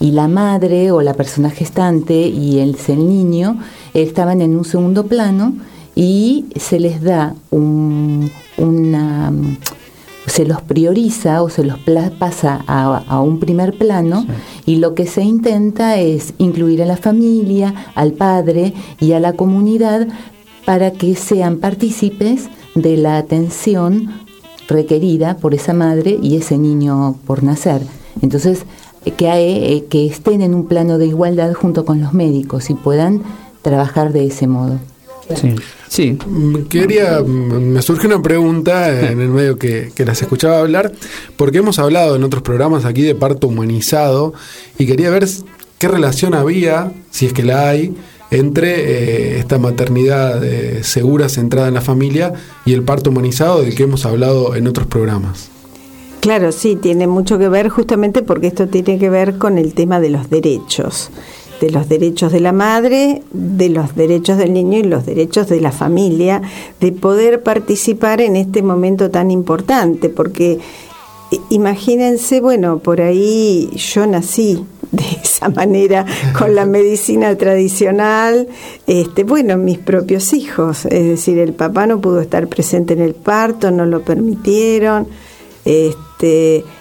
la 0.00 0.28
madre 0.28 0.90
o 0.92 1.00
la 1.02 1.14
persona 1.14 1.50
gestante 1.50 2.14
y 2.28 2.58
el, 2.58 2.76
el 2.88 3.08
niño 3.08 3.58
estaban 3.92 4.40
en 4.40 4.56
un 4.56 4.64
segundo 4.64 5.06
plano 5.06 5.54
y 5.94 6.46
se 6.56 6.80
les 6.80 7.02
da 7.02 7.34
un, 7.50 8.30
una 8.56 9.32
se 10.26 10.44
los 10.44 10.62
prioriza 10.62 11.42
o 11.42 11.50
se 11.50 11.64
los 11.64 11.78
pasa 12.18 12.64
a, 12.66 13.20
un 13.20 13.38
primer 13.38 13.76
plano 13.76 14.26
y 14.66 14.76
lo 14.76 14.94
que 14.94 15.06
se 15.06 15.22
intenta 15.22 15.98
es 15.98 16.34
incluir 16.38 16.82
a 16.82 16.86
la 16.86 16.96
familia, 16.96 17.74
al 17.94 18.12
padre 18.12 18.74
y 19.00 19.12
a 19.12 19.20
la 19.20 19.34
comunidad 19.34 20.08
para 20.64 20.92
que 20.92 21.14
sean 21.14 21.58
partícipes 21.58 22.48
de 22.74 22.96
la 22.96 23.18
atención 23.18 24.12
requerida 24.66 25.36
por 25.36 25.54
esa 25.54 25.74
madre 25.74 26.18
y 26.22 26.36
ese 26.36 26.56
niño 26.56 27.16
por 27.26 27.42
nacer. 27.42 27.82
Entonces, 28.22 28.64
que, 29.12 29.26
eh, 29.28 29.84
que 29.88 30.06
estén 30.06 30.42
en 30.42 30.54
un 30.54 30.66
plano 30.66 30.98
de 30.98 31.06
igualdad 31.06 31.52
junto 31.54 31.84
con 31.84 32.00
los 32.00 32.12
médicos 32.12 32.70
y 32.70 32.74
puedan 32.74 33.22
trabajar 33.62 34.12
de 34.12 34.26
ese 34.26 34.46
modo. 34.46 34.78
Sí. 35.34 35.54
sí. 35.88 36.18
Mm, 36.26 36.64
quería, 36.68 37.20
mm, 37.20 37.72
me 37.72 37.82
surge 37.82 38.06
una 38.06 38.20
pregunta 38.20 39.10
en 39.10 39.20
el 39.20 39.28
medio 39.28 39.58
que, 39.58 39.90
que, 39.94 40.04
las 40.04 40.20
escuchaba 40.20 40.60
hablar, 40.60 40.92
porque 41.36 41.58
hemos 41.58 41.78
hablado 41.78 42.16
en 42.16 42.24
otros 42.24 42.42
programas 42.42 42.84
aquí 42.84 43.02
de 43.02 43.14
parto 43.14 43.46
humanizado 43.48 44.34
y 44.78 44.86
quería 44.86 45.10
ver 45.10 45.26
qué 45.78 45.88
relación 45.88 46.34
había, 46.34 46.92
si 47.10 47.26
es 47.26 47.32
que 47.32 47.42
la 47.42 47.68
hay, 47.68 47.94
entre 48.30 48.74
eh, 48.74 49.38
esta 49.38 49.58
maternidad 49.58 50.44
eh, 50.44 50.82
segura, 50.82 51.28
centrada 51.28 51.68
en 51.68 51.74
la 51.74 51.80
familia, 51.80 52.32
y 52.64 52.72
el 52.72 52.82
parto 52.82 53.10
humanizado 53.10 53.62
del 53.62 53.74
que 53.74 53.84
hemos 53.84 54.04
hablado 54.06 54.54
en 54.54 54.66
otros 54.66 54.86
programas. 54.86 55.50
Claro, 56.24 56.52
sí, 56.52 56.74
tiene 56.76 57.06
mucho 57.06 57.38
que 57.38 57.50
ver 57.50 57.68
justamente 57.68 58.22
porque 58.22 58.46
esto 58.46 58.66
tiene 58.66 58.98
que 58.98 59.10
ver 59.10 59.36
con 59.36 59.58
el 59.58 59.74
tema 59.74 60.00
de 60.00 60.08
los 60.08 60.30
derechos. 60.30 61.10
de 61.60 61.70
los 61.70 61.86
derechos 61.86 62.32
de 62.32 62.40
la 62.40 62.52
madre, 62.52 63.22
de 63.30 63.68
los 63.68 63.94
derechos 63.94 64.38
del 64.38 64.54
niño 64.54 64.78
y 64.78 64.84
los 64.84 65.04
derechos 65.04 65.48
de 65.48 65.60
la 65.60 65.70
familia, 65.70 66.40
de 66.80 66.92
poder 66.92 67.42
participar 67.42 68.22
en 68.22 68.36
este 68.36 68.62
momento 68.62 69.10
tan 69.10 69.30
importante, 69.30 70.08
porque 70.08 70.60
imagínense, 71.50 72.40
bueno, 72.40 72.78
por 72.78 73.02
ahí 73.02 73.70
yo 73.76 74.06
nací 74.06 74.64
de 74.92 75.04
esa 75.22 75.50
manera 75.50 76.06
con 76.38 76.54
la 76.54 76.64
medicina 76.64 77.36
tradicional, 77.36 78.48
este, 78.86 79.24
bueno, 79.24 79.58
mis 79.58 79.78
propios 79.78 80.32
hijos, 80.32 80.86
es 80.86 81.04
decir, 81.04 81.38
el 81.38 81.52
papá 81.52 81.86
no 81.86 82.00
pudo 82.00 82.20
estar 82.20 82.48
presente 82.48 82.94
en 82.94 83.02
el 83.02 83.14
parto, 83.14 83.70
no 83.70 83.84
lo 83.84 84.02
permitieron, 84.02 85.06
este, 85.66 86.13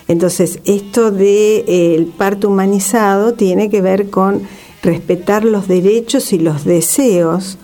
entonces 0.08 0.60
esto 0.66 1.12
de 1.12 1.64
eh, 1.68 2.08
parto 2.18 2.50
humanizado 2.50 3.34
tiene 3.34 3.70
que 3.70 3.82
ver 3.82 4.10
con 4.10 4.44
respetar 4.82 5.46
los 5.46 5.68
derechos 5.68 6.34
y 6.34 6.40
los 6.40 6.66
deseos 6.66 7.58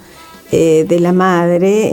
eh, 0.51 0.86
de 0.88 1.00
la 1.00 1.13
madre 1.13 1.91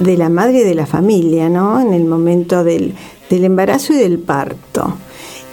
de 0.00 0.16
la 0.16 0.28
madre 0.28 0.60
y 0.60 0.64
de 0.64 0.74
la 0.74 0.86
familia, 0.86 1.48
¿no? 1.48 1.80
En 1.80 1.92
el 1.92 2.04
momento 2.04 2.64
del 2.64 2.94
del 3.32 3.44
embarazo 3.44 3.94
y 3.94 3.96
del 3.96 4.18
parto. 4.18 4.94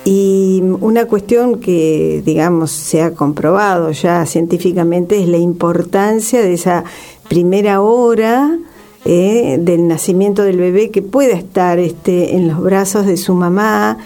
Y 0.04 0.62
una 0.82 1.06
cuestión 1.06 1.60
que, 1.60 2.22
digamos, 2.26 2.72
se 2.72 3.02
ha 3.02 3.14
comprobado 3.14 3.92
ya 3.92 4.26
científicamente 4.26 5.22
es 5.22 5.30
la 5.30 5.38
importancia 5.38 6.42
de 6.42 6.54
esa 6.54 6.84
primera 7.30 7.82
hora 7.82 8.58
eh, 9.06 9.58
del 9.60 9.88
nacimiento 9.88 10.44
del 10.44 10.58
bebé 10.58 10.90
que 10.90 11.02
pueda 11.02 11.36
estar 11.36 11.80
este, 11.80 12.36
en 12.36 12.48
los 12.48 12.62
brazos 12.62 13.06
de 13.06 13.18
su 13.18 13.34
mamá. 13.34 13.98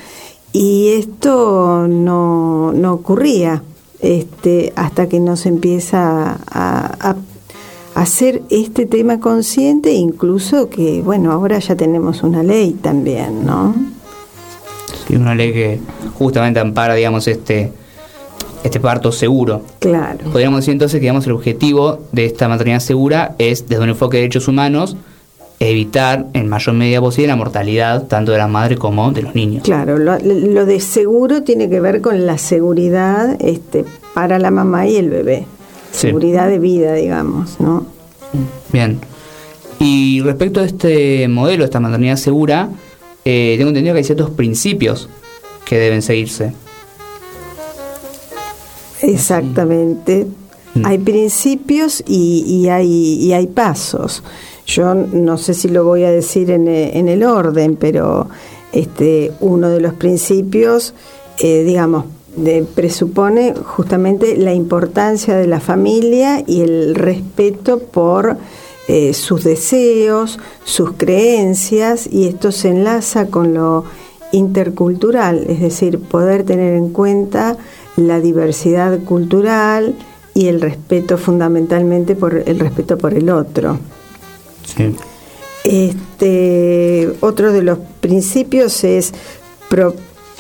Y 0.52 0.90
esto 0.90 1.88
no, 1.88 2.74
no 2.74 2.94
ocurría 2.94 3.64
este, 4.00 4.72
hasta 4.76 5.08
que 5.08 5.20
nos 5.20 5.46
empieza 5.46 6.40
a, 6.52 7.10
a 7.10 7.16
hacer 7.96 8.44
este 8.50 8.86
tema 8.86 9.20
consciente, 9.20 9.94
incluso 9.94 10.70
que, 10.70 11.02
bueno, 11.02 11.32
ahora 11.32 11.60
ya 11.60 11.76
tenemos 11.76 12.24
una 12.24 12.44
ley 12.44 12.74
también, 12.74 13.46
¿no? 13.46 13.74
Sí, 15.08 15.16
una 15.16 15.36
ley 15.36 15.54
que 15.54 15.80
justamente 16.18 16.60
ampara, 16.60 16.94
digamos, 16.94 17.28
este, 17.28 17.72
este 18.64 18.80
parto 18.80 19.12
seguro. 19.12 19.62
Claro. 19.80 20.20
Podríamos 20.32 20.62
decir 20.62 20.74
entonces 20.74 20.98
que 20.98 21.02
digamos, 21.02 21.26
el 21.26 21.34
objetivo 21.34 22.00
de 22.12 22.26
esta 22.26 22.48
maternidad 22.48 22.80
segura 22.80 23.36
es, 23.38 23.68
desde 23.68 23.84
un 23.84 23.90
enfoque 23.90 24.18
de 24.18 24.22
derechos 24.22 24.48
humanos, 24.48 24.96
evitar 25.60 26.28
en 26.34 26.50
mayor 26.50 26.76
medida 26.76 27.00
posible 27.00 27.28
la 27.28 27.36
mortalidad 27.36 28.08
tanto 28.08 28.32
de 28.32 28.38
la 28.38 28.48
madre 28.48 28.78
como 28.78 29.12
de 29.12 29.22
los 29.22 29.36
niños. 29.36 29.64
Claro, 29.64 29.98
lo, 29.98 30.18
lo 30.20 30.66
de 30.66 30.80
seguro 30.80 31.44
tiene 31.44 31.70
que 31.70 31.80
ver 31.80 32.02
con 32.02 32.26
la 32.26 32.38
seguridad 32.38 33.38
este, 33.40 33.86
para 34.14 34.40
la 34.40 34.52
mamá 34.52 34.88
y 34.88 34.98
el 34.98 35.10
bebé 35.10 35.46
seguridad 35.94 36.50
de 36.50 36.60
vida, 36.60 36.94
digamos, 36.94 37.60
¿no? 37.60 37.86
Bien. 38.72 39.00
Y 39.80 40.22
respecto 40.22 40.60
a 40.60 40.66
este 40.66 41.28
modelo, 41.28 41.64
esta 41.64 41.80
maternidad 41.80 42.16
segura, 42.18 42.70
eh, 43.26 43.56
tengo 43.58 43.70
entendido 43.70 43.94
que 43.94 44.00
hay 44.00 44.04
ciertos 44.04 44.32
principios 44.32 45.10
que 45.66 45.78
deben 45.78 46.02
seguirse. 46.02 46.54
Exactamente. 49.04 50.28
Mm. 50.74 50.86
Hay 50.86 50.98
principios 50.98 52.04
y, 52.08 52.68
hay, 52.70 52.90
y 52.90 53.34
hay 53.34 53.48
pasos. 53.48 54.24
Yo 54.66 54.96
no 54.96 55.38
sé 55.38 55.54
si 55.54 55.68
lo 55.68 55.84
voy 55.84 56.04
a 56.04 56.12
decir 56.12 56.50
en, 56.50 56.68
en 56.68 57.10
el 57.10 57.24
orden, 57.24 57.76
pero 57.76 58.28
este, 58.72 59.32
uno 59.40 59.70
de 59.70 59.80
los 59.80 59.94
principios, 59.94 60.94
eh, 61.40 61.64
digamos, 61.64 62.06
de, 62.36 62.64
presupone 62.64 63.54
justamente 63.54 64.36
la 64.38 64.54
importancia 64.54 65.36
de 65.36 65.48
la 65.48 65.60
familia 65.60 66.44
y 66.46 66.62
el 66.62 66.96
respeto 66.96 67.80
por 67.80 68.38
eh, 68.88 69.14
sus 69.14 69.44
deseos, 69.44 70.40
sus 70.64 70.94
creencias, 70.94 72.10
y 72.12 72.28
esto 72.28 72.52
se 72.52 72.70
enlaza 72.70 73.28
con 73.28 73.54
lo 73.54 73.86
intercultural, 74.32 75.46
es 75.48 75.62
decir, 75.62 76.00
poder 76.00 76.44
tener 76.44 76.74
en 76.74 76.90
cuenta 76.90 77.58
la 77.96 78.20
diversidad 78.20 79.00
cultural 79.00 79.96
y 80.34 80.48
el 80.48 80.62
respeto 80.62 81.18
fundamentalmente 81.18 82.16
por 82.16 82.44
el 82.46 82.60
respeto 82.60 82.98
por 82.98 83.14
el 83.14 83.30
otro. 83.30 83.80
Este, 85.64 87.14
otro 87.22 87.54
de 87.54 87.62
los 87.62 87.78
principios 88.00 88.84
es 88.84 89.14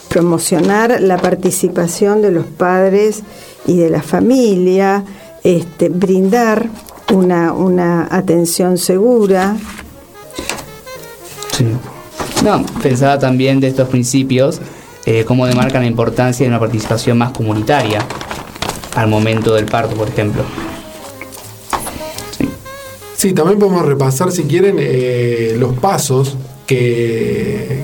promocionar 0.09 1.01
la 1.01 1.17
participación 1.17 2.21
de 2.21 2.31
los 2.31 2.45
padres 2.45 3.23
y 3.65 3.77
de 3.77 3.89
la 3.89 4.01
familia, 4.01 5.05
este, 5.43 5.89
brindar 5.89 6.69
una, 7.11 8.07
atención 8.09 8.77
segura. 8.77 9.55
Sí. 11.55 11.65
No, 12.43 12.65
pensaba 12.81 13.19
también 13.19 13.59
de 13.59 13.67
estos 13.67 13.87
principios, 13.87 14.59
eh, 15.05 15.25
cómo 15.25 15.45
demarcan 15.45 15.81
la 15.81 15.87
importancia 15.87 16.45
de 16.45 16.49
una 16.49 16.59
participación 16.59 17.17
más 17.17 17.31
comunitaria 17.31 17.99
al 18.95 19.07
momento 19.07 19.53
del 19.53 19.65
parto, 19.65 19.95
por 19.95 20.07
ejemplo. 20.07 20.43
Sí, 23.15 23.33
también 23.33 23.59
podemos 23.59 23.85
repasar, 23.85 24.31
si 24.31 24.43
quieren, 24.43 24.75
eh, 24.79 25.55
los 25.57 25.73
pasos 25.77 26.35
que 26.67 27.83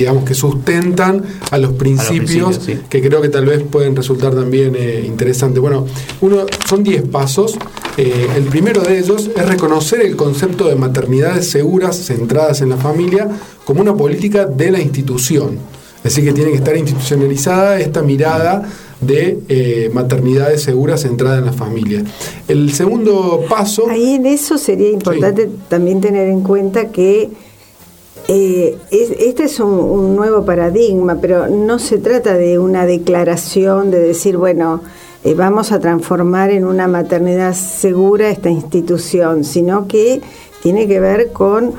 digamos 0.00 0.24
que 0.24 0.34
sustentan 0.34 1.22
a 1.50 1.58
los 1.58 1.72
principios, 1.72 2.58
que 2.88 3.02
creo 3.02 3.20
que 3.20 3.28
tal 3.28 3.44
vez 3.44 3.62
pueden 3.62 3.94
resultar 3.94 4.34
también 4.34 4.74
eh, 4.74 5.04
interesantes. 5.06 5.60
Bueno, 5.60 5.86
uno, 6.22 6.46
son 6.66 6.82
10 6.82 7.08
pasos. 7.08 7.56
Eh, 7.98 8.28
el 8.34 8.44
primero 8.44 8.80
de 8.80 8.98
ellos 8.98 9.30
es 9.36 9.46
reconocer 9.46 10.00
el 10.00 10.16
concepto 10.16 10.68
de 10.68 10.74
maternidades 10.74 11.50
seguras 11.50 11.96
centradas 11.96 12.62
en 12.62 12.70
la 12.70 12.78
familia 12.78 13.28
como 13.64 13.82
una 13.82 13.94
política 13.94 14.46
de 14.46 14.70
la 14.70 14.80
institución. 14.80 15.58
Es 16.02 16.14
decir, 16.14 16.24
que 16.24 16.32
tiene 16.32 16.50
que 16.50 16.56
estar 16.56 16.76
institucionalizada 16.76 17.78
esta 17.78 18.02
mirada 18.02 18.62
de 19.00 19.38
eh, 19.48 19.90
maternidades 19.92 20.62
seguras 20.62 21.02
centradas 21.02 21.40
en 21.40 21.46
la 21.46 21.52
familia. 21.52 22.02
El 22.48 22.72
segundo 22.72 23.44
paso... 23.48 23.88
Ahí 23.88 24.14
en 24.14 24.26
eso 24.26 24.56
sería 24.58 24.90
importante 24.90 25.48
también 25.68 26.00
tener 26.00 26.28
en 26.28 26.42
cuenta 26.42 26.88
que 26.88 27.30
eh, 28.28 28.78
este 28.90 29.44
es 29.44 29.60
un, 29.60 30.14
nuevo 30.14 30.44
paradigma, 30.44 31.18
pero 31.20 31.48
no 31.48 31.78
se 31.78 31.98
trata 31.98 32.34
de 32.34 32.58
una 32.58 32.86
declaración 32.86 33.90
de 33.90 34.00
decir, 34.00 34.36
bueno, 34.36 34.82
eh, 35.24 35.34
vamos 35.34 35.72
a 35.72 35.80
transformar 35.80 36.50
en 36.50 36.64
una 36.64 36.86
maternidad 36.86 37.54
segura 37.54 38.30
esta 38.30 38.48
institución, 38.48 39.44
sino 39.44 39.88
que 39.88 40.20
tiene 40.62 40.86
que 40.86 41.00
ver 41.00 41.32
con 41.32 41.72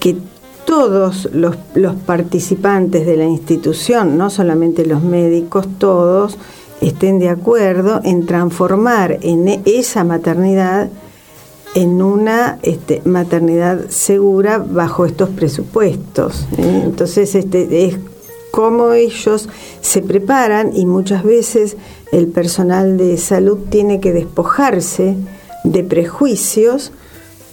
que 0.00 0.16
todos 0.66 1.28
los, 1.32 1.56
participantes 2.06 3.06
de 3.06 3.16
la 3.16 3.24
institución, 3.24 4.16
no 4.16 4.30
solamente 4.30 4.86
los 4.86 5.02
médicos, 5.02 5.66
todos 5.78 6.38
estén 6.80 7.18
de 7.18 7.28
acuerdo 7.28 8.00
en 8.04 8.26
transformar 8.26 9.18
en 9.22 9.62
esa 9.64 10.04
maternidad 10.04 10.88
en 11.74 12.02
una 12.02 12.58
este, 12.62 13.00
maternidad 13.04 13.88
segura 13.88 14.58
bajo 14.58 15.06
estos 15.06 15.30
presupuestos. 15.30 16.46
¿eh? 16.58 16.82
Entonces, 16.84 17.34
este, 17.34 17.86
es 17.86 17.98
cómo 18.50 18.92
ellos 18.92 19.48
se 19.80 20.02
preparan 20.02 20.76
y 20.76 20.84
muchas 20.84 21.24
veces 21.24 21.76
el 22.12 22.28
personal 22.28 22.98
de 22.98 23.16
salud 23.16 23.58
tiene 23.70 24.00
que 24.00 24.12
despojarse 24.12 25.16
de 25.64 25.84
prejuicios 25.84 26.92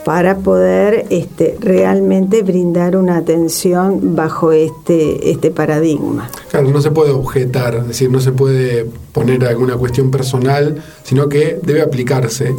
para 0.05 0.37
poder 0.37 1.05
este, 1.09 1.57
realmente 1.59 2.41
brindar 2.43 2.95
una 2.95 3.17
atención 3.17 4.15
bajo 4.15 4.51
este, 4.51 5.29
este 5.31 5.51
paradigma. 5.51 6.29
Claro, 6.49 6.69
no 6.69 6.81
se 6.81 6.91
puede 6.91 7.11
objetar, 7.11 7.75
es 7.75 7.87
decir, 7.87 8.09
no 8.09 8.19
se 8.19 8.31
puede 8.31 8.85
poner 9.11 9.45
alguna 9.45 9.75
cuestión 9.75 10.11
personal, 10.11 10.81
sino 11.03 11.27
que 11.29 11.59
debe 11.61 11.81
aplicarse 11.81 12.53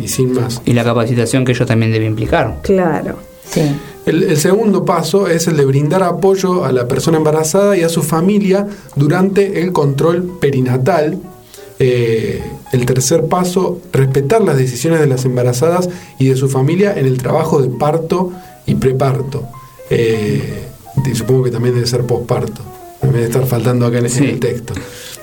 y, 0.00 0.08
sin 0.08 0.32
más. 0.32 0.60
Y 0.64 0.72
la 0.72 0.84
capacitación 0.84 1.44
que 1.44 1.52
ello 1.52 1.66
también 1.66 1.92
debe 1.92 2.06
implicar. 2.06 2.58
Claro. 2.62 3.16
Sí. 3.50 3.62
El, 4.06 4.36
segundo 4.36 4.84
paso 4.84 5.26
es 5.26 5.48
el 5.48 5.56
de 5.56 5.64
brindar 5.64 6.04
apoyo 6.04 6.64
a 6.64 6.72
la 6.72 6.86
persona 6.86 7.16
embarazada 7.16 7.76
y 7.76 7.82
a 7.82 7.88
su 7.88 8.02
familia 8.02 8.66
durante 8.94 9.62
el 9.62 9.72
control 9.72 10.38
perinatal. 10.40 11.18
Eh, 11.78 12.42
el 12.72 12.86
tercer 12.86 13.26
paso, 13.26 13.80
respetar 13.92 14.42
las 14.42 14.56
decisiones 14.56 15.00
de 15.00 15.06
las 15.06 15.24
embarazadas 15.24 15.88
y 16.18 16.28
de 16.28 16.36
su 16.36 16.48
familia 16.48 16.98
en 16.98 17.06
el 17.06 17.18
trabajo 17.18 17.60
de 17.60 17.68
parto 17.68 18.32
y 18.66 18.74
preparto. 18.74 19.44
Eh, 19.90 20.66
y 21.04 21.14
supongo 21.14 21.44
que 21.44 21.50
también 21.50 21.74
debe 21.74 21.86
ser 21.86 22.02
posparto. 22.02 22.62
Debe 23.02 23.24
estar 23.24 23.46
faltando 23.46 23.86
acá 23.86 23.98
en, 23.98 24.06
el 24.06 24.40
texto. 24.40 24.74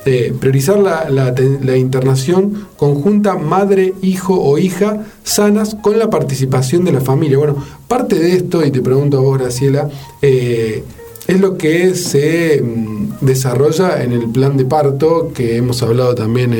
Eh, 0.05 0.33
priorizar 0.39 0.79
la, 0.79 1.09
la, 1.09 1.77
internación 1.77 2.67
conjunta 2.77 3.35
madre-hijo 3.35 4.39
o 4.39 4.57
hija 4.57 5.05
sanas 5.23 5.75
con 5.75 5.97
la 5.97 6.09
participación 6.09 6.85
de 6.85 6.91
la 6.91 7.01
familia. 7.01 7.37
Bueno, 7.37 7.55
parte 7.87 8.17
de 8.19 8.35
esto, 8.35 8.65
y 8.65 8.71
te 8.71 8.81
pregunto 8.81 9.17
a 9.17 9.21
vos, 9.21 9.39
Graciela, 9.39 9.89
eh, 10.21 10.83
es 11.27 11.39
lo 11.39 11.57
que 11.57 11.95
se 11.95 12.61
mm, 12.61 13.25
desarrolla 13.25 14.03
en 14.03 14.11
el 14.11 14.29
plan 14.29 14.57
de 14.57 14.65
parto 14.65 15.31
que 15.33 15.57
hemos 15.57 15.81
hablado 15.83 16.15
también 16.15 16.53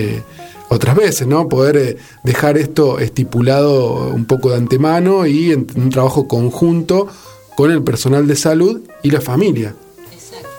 otras 0.74 0.96
veces, 0.96 1.28
¿no? 1.28 1.48
Poder 1.48 1.78
eh, 1.78 1.98
dejar 2.24 2.58
esto 2.58 3.00
estipulado 3.00 4.10
un 4.10 4.26
poco 4.26 4.50
de 4.50 4.58
antemano 4.58 5.26
y 5.26 5.52
en 5.52 5.68
un 5.76 5.90
trabajo 5.90 6.28
conjunto 6.28 7.08
con 7.56 7.72
el 7.72 7.84
personal 7.84 8.28
de 8.28 8.36
salud 8.36 8.82
y 9.04 9.12
la 9.12 9.22
familia. 9.22 9.76
Exacto. 10.12 10.50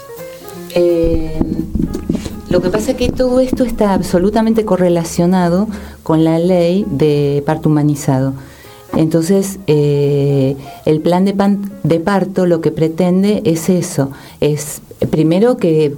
Eh, 0.74 1.38
lo 2.48 2.62
que 2.62 2.70
pasa 2.70 2.92
es 2.92 2.96
que 2.96 3.10
todo 3.10 3.40
esto 3.40 3.64
está 3.64 3.94
absolutamente 3.94 4.64
correlacionado 4.64 5.66
con 6.02 6.22
la 6.22 6.38
ley 6.38 6.84
de 6.88 7.42
parto 7.44 7.68
humanizado. 7.68 8.34
Entonces, 8.96 9.58
eh, 9.66 10.56
el 10.84 11.00
plan 11.00 11.24
de, 11.24 11.34
de, 11.82 12.00
parto 12.00 12.46
lo 12.46 12.60
que 12.60 12.70
pretende 12.70 13.42
es 13.44 13.68
eso, 13.68 14.10
es 14.40 14.82
primero 15.10 15.56
que, 15.56 15.96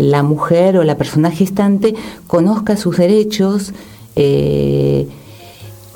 la 0.00 0.22
mujer 0.22 0.78
o 0.78 0.84
la 0.84 0.96
persona 0.96 1.30
gestante 1.30 1.94
conozca 2.26 2.76
sus 2.76 2.96
derechos, 2.96 3.72
eh, 4.16 5.08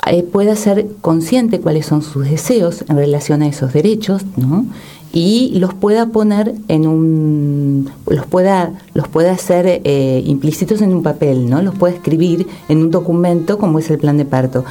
eh, 0.07 0.23
pueda 0.25 0.57
ser 0.57 0.89
consciente 1.01 1.61
cuáles 1.61 1.87
son 1.87 2.03
sus 2.03 2.29
deseos 2.29 2.85
en 2.89 2.97
relación 2.97 3.41
a 3.43 3.47
esos 3.47 3.73
derechos, 3.73 4.23
¿no? 4.37 4.67
y 5.15 5.53
los 5.59 5.73
pueda 5.73 6.07
poner 6.07 6.55
en 6.69 6.87
un 6.87 7.91
los 8.07 8.27
pueda 8.27 8.73
los 8.95 9.09
pueda 9.09 9.33
hacer 9.33 9.83
implícitos 10.25 10.81
en 10.81 10.95
un 10.95 11.03
papel 11.03 11.51
no 11.51 11.61
los 11.61 11.75
pueda 11.75 11.95
escribir 11.95 12.47
en 12.71 12.79
un 12.79 12.91
documento 12.91 13.59
como 13.59 13.79
es 13.79 13.91
el 13.91 13.99
plan 13.99 14.17
de 14.17 14.25
parto 14.25 14.65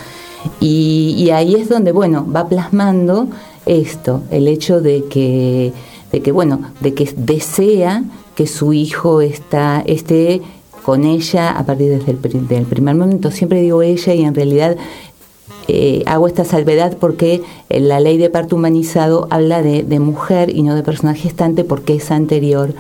y, 0.60 1.30
ahí 1.32 1.56
es 1.56 1.70
donde, 1.70 1.92
bueno, 1.92 2.26
va 2.34 2.48
plasmando 2.48 3.28
esto, 3.66 4.22
el 4.32 4.48
hecho 4.48 4.82
de 4.82 5.06
que, 5.06 5.74
de 6.12 6.22
que 6.22 6.32
bueno, 6.32 6.62
de 6.80 6.94
que 6.94 7.12
desea 7.16 8.04
que 8.36 8.48
su 8.48 8.74
hijo 8.74 9.22
está, 9.22 9.84
esté 9.86 10.42
con 10.84 11.04
ella 11.04 11.52
a 11.52 11.66
partir 11.66 11.90
desde 11.90 12.12
el 12.12 12.48
del 12.48 12.66
primer 12.66 12.96
momento. 12.96 13.32
Siempre 13.32 13.62
digo 13.62 13.82
ella 13.82 14.14
y 14.14 14.24
en 14.24 14.34
realidad 14.34 14.78
eh, 15.68 16.04
hago 16.08 16.28
esta 16.28 16.44
salvedad 16.44 16.98
porque 17.00 17.44
la 17.70 18.00
ley 18.00 18.18
de 18.18 18.30
parto 18.30 18.56
humanizado 18.56 19.28
habla 19.30 19.62
de, 19.62 19.84
de, 19.84 20.00
mujer 20.00 20.50
y 20.56 20.64
no 20.64 20.76
de 20.76 20.84
persona 20.84 21.14
gestante 21.14 21.64
porque 21.64 21.96
es 21.96 22.10
anterior 22.12 22.74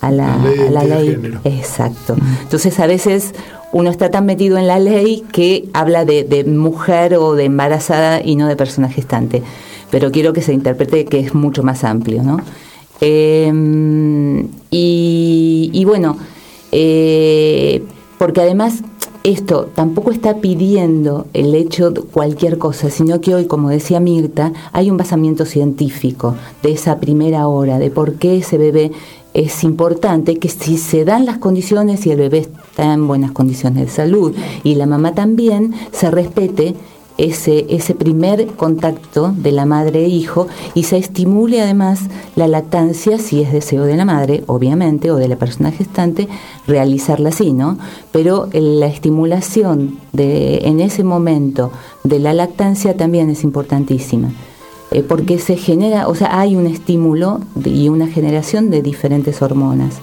a 0.00 0.10
la, 0.10 0.34
a 0.34 0.70
la 0.70 0.84
ley. 0.84 1.18
Exacto. 1.44 2.16
Entonces 2.42 2.78
a 2.80 2.86
veces 2.86 3.34
uno 3.72 3.90
está 3.90 4.10
tan 4.10 4.26
metido 4.26 4.58
en 4.58 4.66
la 4.66 4.78
ley 4.78 5.24
que 5.32 5.68
habla 5.72 6.04
de, 6.04 6.44
mujer 6.44 7.14
o 7.14 7.34
de 7.34 7.44
embarazada 7.44 8.20
y 8.24 8.36
no 8.36 8.48
de 8.48 8.56
persona 8.56 8.88
gestante. 8.88 9.42
Pero 9.90 10.10
quiero 10.10 10.32
que 10.32 10.42
se 10.42 10.52
interprete 10.52 11.04
que 11.04 11.20
es 11.20 11.34
mucho 11.34 11.62
más 11.62 11.84
amplio, 11.84 12.22
¿no? 12.22 12.38
Em, 13.00 14.48
y, 14.70 15.84
bueno, 15.86 16.16
eh, 16.72 17.82
porque 18.18 18.40
además 18.40 18.82
esto 19.22 19.68
tampoco 19.74 20.10
está 20.10 20.36
pidiendo 20.36 21.26
el 21.34 21.54
hecho 21.54 21.92
cualquier 22.10 22.58
cosa, 22.58 22.90
sino 22.90 23.20
que 23.20 23.34
hoy, 23.34 23.46
como 23.46 23.68
decía 23.68 24.00
Mirta, 24.00 24.52
hay 24.72 24.90
un 24.90 24.96
basamiento 24.96 25.44
científico 25.44 26.36
de 26.62 26.72
esa 26.72 27.00
primera 27.00 27.46
hora, 27.46 27.78
de 27.78 27.90
por 27.90 28.14
qué 28.14 28.38
ese 28.38 28.58
bebé 28.58 28.92
es 29.34 29.64
importante 29.64 30.36
que 30.38 30.48
si 30.48 30.76
se 30.76 31.04
dan 31.04 31.26
las 31.26 31.38
condiciones 31.38 32.06
y 32.06 32.10
el 32.10 32.18
bebé 32.18 32.38
está 32.38 32.92
en 32.92 33.06
buenas 33.06 33.32
condiciones 33.32 33.86
de 33.86 33.90
salud 33.90 34.34
y 34.64 34.74
la 34.74 34.86
mamá 34.86 35.14
también, 35.14 35.74
se 35.92 36.10
respete 36.10 36.74
ese, 37.18 37.66
ese 37.68 37.94
primer 37.94 38.46
contacto 38.46 39.34
de 39.36 39.52
la 39.52 39.66
madre 39.66 40.06
e 40.06 40.08
hijo 40.08 40.48
y 40.74 40.84
se 40.84 40.96
estimule 40.96 41.60
además 41.60 42.00
la 42.34 42.48
lactancia, 42.48 43.18
si 43.18 43.42
es 43.42 43.52
deseo 43.52 43.84
de 43.84 43.96
la 43.96 44.06
madre, 44.06 44.42
obviamente, 44.46 45.10
o 45.10 45.16
de 45.16 45.28
la 45.28 45.36
persona 45.36 45.70
gestante, 45.70 46.28
realizarla 46.66 47.28
así, 47.28 47.52
¿no? 47.52 47.78
Pero 48.10 48.48
la 48.52 48.86
estimulación 48.86 49.98
de, 50.12 50.60
en 50.64 50.80
ese 50.80 51.04
momento 51.04 51.72
de 52.04 52.20
la 52.20 52.32
lactancia 52.32 52.96
también 52.96 53.28
es 53.28 53.44
importantísima. 53.44 54.32
Eh, 54.92 55.04
porque 55.06 55.38
se 55.38 55.56
genera, 55.56 56.08
o 56.08 56.14
sea, 56.14 56.40
hay 56.40 56.56
un 56.56 56.66
estímulo 56.66 57.40
y 57.64 57.88
una 57.88 58.08
generación 58.08 58.70
de 58.70 58.82
diferentes 58.82 59.40
hormonas 59.40 59.94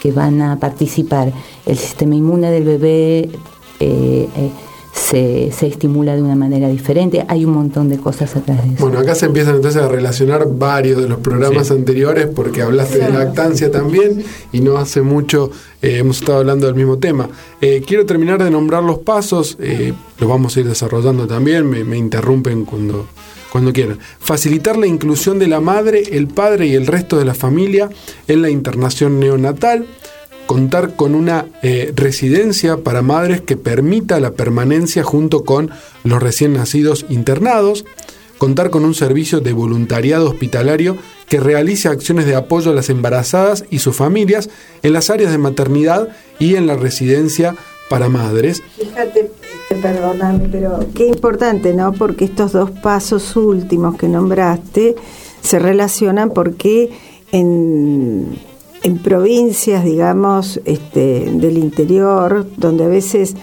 que 0.00 0.10
van 0.10 0.42
a 0.42 0.58
participar. 0.58 1.32
El 1.66 1.78
sistema 1.78 2.16
inmune 2.16 2.50
del 2.50 2.64
bebé 2.64 3.30
eh, 3.78 4.28
eh, 4.36 4.50
se, 4.92 5.52
se, 5.52 5.68
estimula 5.68 6.16
de 6.16 6.22
una 6.22 6.34
manera 6.34 6.68
diferente. 6.68 7.24
Hay 7.28 7.44
un 7.44 7.52
montón 7.52 7.88
de 7.88 7.98
cosas 7.98 8.34
atrás 8.34 8.64
de 8.64 8.74
eso. 8.74 8.84
Bueno, 8.84 8.98
acá 8.98 9.14
se 9.14 9.26
empiezan 9.26 9.54
entonces 9.54 9.80
a 9.80 9.88
relacionar 9.88 10.48
varios 10.48 11.00
de 11.00 11.08
los 11.08 11.20
programas 11.20 11.70
anteriores 11.70 12.26
porque 12.26 12.62
hablaste 12.62 12.98
de 12.98 13.10
lactancia 13.10 13.70
también 13.70 14.24
y 14.52 14.60
no 14.60 14.78
hace 14.78 15.02
mucho 15.02 15.50
hemos 15.80 16.20
estado 16.20 16.38
hablando 16.38 16.66
del 16.66 16.74
mismo 16.74 16.98
tema. 16.98 17.28
quiero 17.86 18.06
terminar 18.06 18.42
de 18.42 18.50
nombrar 18.50 18.82
los 18.82 18.98
pasos, 18.98 19.58
los 20.18 20.28
vamos 20.28 20.56
a 20.56 20.60
ir 20.60 20.68
desarrollando 20.68 21.26
también, 21.26 21.68
me, 21.68 21.84
me 21.84 21.98
interrumpen 21.98 22.64
cuando 22.64 23.06
cuando 23.54 23.72
quieran. 23.72 24.00
Facilitar 24.18 24.76
la 24.76 24.88
inclusión 24.88 25.38
de 25.38 25.46
la 25.46 25.60
madre, 25.60 26.02
el 26.10 26.26
padre 26.26 26.66
y 26.66 26.74
el 26.74 26.88
resto 26.88 27.20
de 27.20 27.24
la 27.24 27.34
familia 27.34 27.88
en 28.26 28.42
la 28.42 28.50
internación 28.50 29.20
neonatal. 29.20 29.86
Contar 30.46 30.96
con 30.96 31.14
una 31.14 31.46
eh, 31.62 31.92
residencia 31.94 32.78
para 32.78 33.00
madres 33.00 33.42
que 33.42 33.56
permita 33.56 34.18
la 34.18 34.32
permanencia 34.32 35.04
junto 35.04 35.44
con 35.44 35.70
los 36.02 36.20
recién 36.20 36.54
nacidos 36.54 37.06
internados. 37.08 37.84
Contar 38.38 38.70
con 38.70 38.84
un 38.84 38.92
servicio 38.92 39.38
de 39.38 39.52
voluntariado 39.52 40.28
hospitalario 40.28 40.98
que 41.28 41.38
realice 41.38 41.86
acciones 41.86 42.26
de 42.26 42.34
apoyo 42.34 42.72
a 42.72 42.74
las 42.74 42.90
embarazadas 42.90 43.66
y 43.70 43.78
sus 43.78 43.94
familias 43.94 44.50
en 44.82 44.92
las 44.92 45.10
áreas 45.10 45.30
de 45.30 45.38
maternidad 45.38 46.08
y 46.40 46.56
en 46.56 46.66
la 46.66 46.74
residencia 46.74 47.54
para 47.88 48.08
madres. 48.08 48.62
Fíjate, 48.76 49.30
perdóname, 49.82 50.48
pero 50.50 50.80
qué 50.94 51.06
importante, 51.06 51.74
¿no? 51.74 51.92
Porque 51.92 52.24
estos 52.24 52.52
dos 52.52 52.70
pasos 52.70 53.36
últimos 53.36 53.96
que 53.96 54.08
nombraste 54.08 54.96
se 55.42 55.58
relacionan 55.58 56.30
porque 56.30 56.90
en, 57.32 58.38
en 58.82 58.98
provincias, 58.98 59.84
digamos, 59.84 60.60
este, 60.64 61.30
del 61.30 61.58
interior, 61.58 62.46
donde 62.56 62.84
a 62.84 62.88
veces 62.88 63.34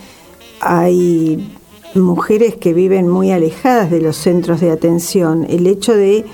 hay 0.60 1.56
mujeres 1.94 2.56
que 2.56 2.74
viven 2.74 3.08
muy 3.08 3.32
alejadas 3.32 3.92
de 3.92 4.02
los 4.02 4.16
centros 4.18 4.62
de 4.62 4.72
atención, 4.72 5.46
el 5.50 5.68
hecho 5.68 5.96
de 5.96 6.26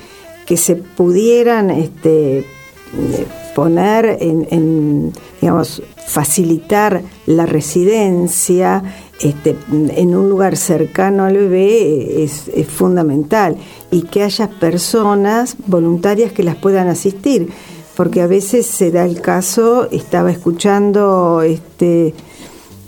que 0.45 0.55
se 0.55 0.75
pudieran 0.75 1.69
este, 1.71 2.45
poner 3.55 4.17
en, 4.21 5.11
digamos, 5.41 5.81
facilitar 6.05 7.01
la 7.25 7.45
residencia 7.45 8.83
este, 9.19 9.55
en 9.71 10.15
un 10.15 10.29
lugar 10.29 10.55
cercano 10.57 11.23
al 11.23 11.37
bebé 11.37 12.23
es, 12.23 12.51
fundamental. 12.67 13.57
Y 13.89 14.03
que 14.03 14.23
haya 14.23 14.47
personas 14.47 15.55
voluntarias 15.65 16.31
que 16.31 16.43
las 16.43 16.55
puedan 16.55 16.87
asistir, 16.87 17.49
porque 17.95 18.21
a 18.21 18.27
veces 18.27 18.67
se 18.67 18.91
da 18.91 19.05
el 19.05 19.21
caso, 19.21 19.89
estaba 19.91 20.31
escuchando, 20.31 21.41
este, 21.41 22.13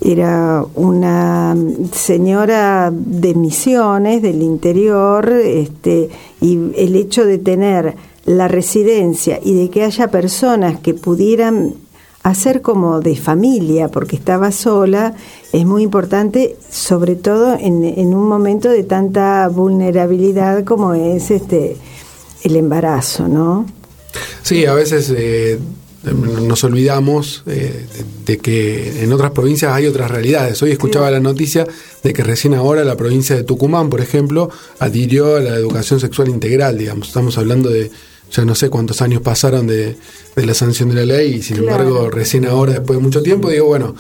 era 0.02 0.64
una 0.76 1.58
señora 1.92 2.92
de 2.94 3.34
misiones 3.34 4.22
del 4.22 4.44
interior, 4.44 5.30
este, 5.30 6.10
y 6.42 6.60
el 6.76 6.96
hecho 6.96 7.26
de 7.26 7.40
tener 7.40 7.96
la 8.30 8.48
residencia 8.48 9.40
y 9.44 9.56
de 9.56 9.72
que 9.72 9.84
haya 9.84 10.12
personas 10.12 10.80
que 10.80 10.94
pudieran 10.94 11.74
hacer 12.22 12.62
como 12.62 13.00
de 13.00 13.16
familia, 13.16 13.88
porque 13.88 14.16
estaba 14.16 14.52
sola, 14.52 15.16
es 15.52 15.66
muy 15.66 15.82
importante, 15.82 16.56
sobre 16.70 17.16
todo 17.16 17.58
en, 17.60 17.84
en 17.84 18.14
un 18.14 18.28
momento 18.28 18.70
de 18.70 18.84
tanta 18.84 19.48
vulnerabilidad 19.48 20.64
como 20.64 20.94
es 20.94 21.32
este 21.32 21.76
el 22.44 22.56
embarazo, 22.56 23.28
¿no? 23.28 23.66
Sí, 24.44 24.64
a 24.68 24.76
veces 24.76 25.12
eh, 25.18 25.58
nos 26.14 26.64
olvidamos 26.64 27.44
eh, 27.48 27.88
de, 28.26 28.38
que 28.38 29.04
en 29.04 29.12
otras 29.12 29.32
provincias 29.32 29.74
hay 29.74 29.88
otras 29.88 30.12
realidades. 30.12 30.62
Hoy 30.62 30.72
escuchaba 30.72 31.10
la 31.10 31.20
noticia 31.20 31.66
de 32.04 32.14
que 32.14 32.24
recién 32.24 32.54
ahora 32.54 32.84
la 32.84 32.96
provincia 32.96 33.36
de 33.36 33.44
Tucumán, 33.44 33.90
por 33.90 34.02
ejemplo, 34.02 34.52
adhirió 34.78 35.36
a 35.38 35.40
la 35.40 35.56
educación 35.56 36.00
sexual 36.00 36.30
integral, 36.30 36.78
digamos. 36.78 37.08
Estamos 37.08 37.38
hablando 37.40 37.70
de 37.70 37.92
ya 38.32 38.46
no 38.46 38.56
sé 38.56 38.70
cuántos 38.70 39.02
años 39.02 39.22
pasaron 39.22 39.68
de, 39.68 39.98
la 40.36 40.54
sanción 40.54 40.90
de 40.90 40.96
la 40.96 41.06
ley 41.06 41.36
y 41.36 41.42
sin 41.42 41.58
embargo 41.58 42.10
recién 42.10 42.46
ahora, 42.46 42.74
después 42.74 42.98
de 42.98 43.04
mucho 43.04 43.22
tiempo, 43.22 43.50
digo, 43.50 43.66
bueno, 43.66 43.96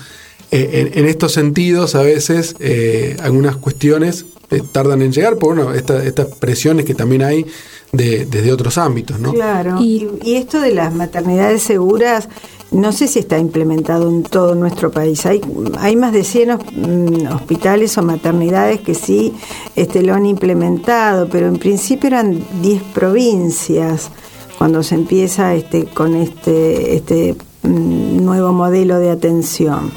eh, 0.51 0.91
en, 0.95 1.05
estos 1.05 1.33
sentidos 1.33 1.93
a 1.95 2.01
veces 2.01 2.55
eh, 2.59 3.17
algunas 3.21 3.57
cuestiones 3.57 4.25
eh, 4.49 4.63
tardan 4.71 5.01
en 5.03 5.11
llegar 5.11 5.37
por 5.37 5.55
bueno, 5.55 5.73
estas 5.73 6.25
presiones 6.39 6.85
que 6.85 6.95
también 6.95 7.21
hay 7.21 7.45
de, 7.91 8.25
desde 8.25 8.51
otros 8.51 8.79
ámbitos, 8.79 9.19
¿no? 9.19 9.33
Claro, 9.33 9.77
y, 9.79 10.07
y, 10.23 10.35
esto 10.35 10.59
de 10.59 10.73
las 10.73 10.93
maternidades 10.93 11.61
seguras, 11.61 12.29
no 12.71 12.91
sé 12.91 13.07
si 13.07 13.19
está 13.19 13.37
implementado 13.37 14.09
en 14.09 14.23
todo 14.23 14.55
nuestro 14.55 14.91
país. 14.91 15.25
Hay, 15.25 15.41
hay 15.79 15.95
más 15.95 16.13
de 16.13 16.23
100 16.23 16.49
mm, 16.49 17.27
hospitales 17.33 17.97
o 17.97 18.03
maternidades 18.03 18.81
que 18.81 18.93
sí 18.93 19.33
este, 19.75 20.01
lo 20.03 20.13
han 20.13 20.25
implementado, 20.25 21.29
pero 21.29 21.47
en 21.47 21.57
principio 21.57 22.07
eran 22.07 22.43
10 22.61 22.83
provincias 22.93 24.11
cuando 24.59 24.83
se 24.83 24.93
empieza 24.93 25.55
este, 25.55 25.85
con 25.85 26.17
este, 26.17 26.97
este 26.97 27.33
mm, 27.63 28.21
nuevo 28.25 28.51
modelo 28.51 28.99
de 28.99 29.09
atención. 29.09 29.89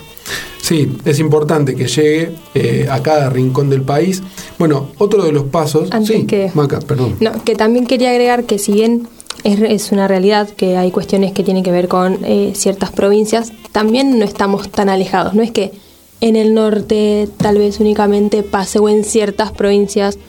Sí, 0.60 0.98
es 1.04 1.18
importante 1.18 1.74
que 1.74 1.88
llegue 1.88 2.36
eh, 2.54 2.86
a 2.88 3.02
cada 3.02 3.28
rincón 3.28 3.68
del 3.68 3.82
país. 3.82 4.22
Bueno, 4.60 4.90
otro 4.98 5.24
de 5.24 5.32
los 5.32 5.46
pasos. 5.46 5.90
sí, 6.04 6.26
que, 6.26 6.52
Maca, 6.54 6.78
perdón. 6.78 7.16
No, 7.18 7.42
que 7.42 7.56
también 7.56 7.88
quería 7.88 8.10
agregar 8.10 8.44
que 8.44 8.60
si 8.60 8.70
bien 8.70 9.08
es, 9.42 9.90
una 9.90 10.06
realidad 10.06 10.48
que 10.48 10.76
hay 10.76 10.92
cuestiones 10.92 11.32
que 11.32 11.42
tienen 11.42 11.64
que 11.64 11.72
ver 11.72 11.88
con 11.88 12.20
eh, 12.24 12.52
ciertas 12.54 12.92
provincias, 12.92 13.52
también 13.72 14.16
no 14.20 14.24
estamos 14.24 14.70
tan 14.70 14.88
alejados. 14.88 15.34
No 15.34 15.42
es 15.42 15.50
que 15.50 15.72
en 16.20 16.36
el 16.36 16.54
norte 16.54 17.28
tal 17.36 17.58
vez 17.58 17.80
únicamente 17.80 18.44
pase 18.44 18.78
o 18.78 18.88
en 18.88 19.02
ciertas 19.02 19.50
provincias. 19.50 20.20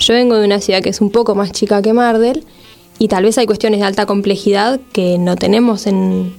Yo 0.00 0.12
vengo 0.12 0.36
de 0.36 0.44
una 0.44 0.60
ciudad 0.60 0.82
que 0.82 0.90
es 0.90 1.00
un 1.00 1.08
poco 1.08 1.34
más 1.34 1.50
chica 1.50 1.80
que 1.80 1.94
Mardel 1.94 2.44
y 2.98 3.08
tal 3.08 3.24
vez 3.24 3.38
hay 3.38 3.46
cuestiones 3.46 3.80
de 3.80 3.86
alta 3.86 4.06
complejidad 4.06 4.80
que 4.92 5.18
no 5.18 5.36
tenemos 5.36 5.86
en, 5.86 6.32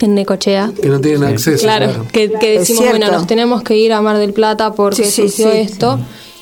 en 0.00 0.14
Necochea. 0.14 0.72
Que 0.80 0.88
no 0.88 1.00
tienen 1.00 1.24
acceso. 1.24 1.62
Claro, 1.62 2.06
Que, 2.12 2.28
decimos, 2.28 2.88
bueno, 2.88 3.10
nos 3.10 3.26
tenemos 3.26 3.62
que 3.62 3.76
ir 3.76 3.92
a 3.92 4.00
Mar 4.00 4.18
del 4.18 4.32
Plata 4.32 4.72
porque 4.72 5.04
sí, 5.04 5.26
esto 5.52 5.98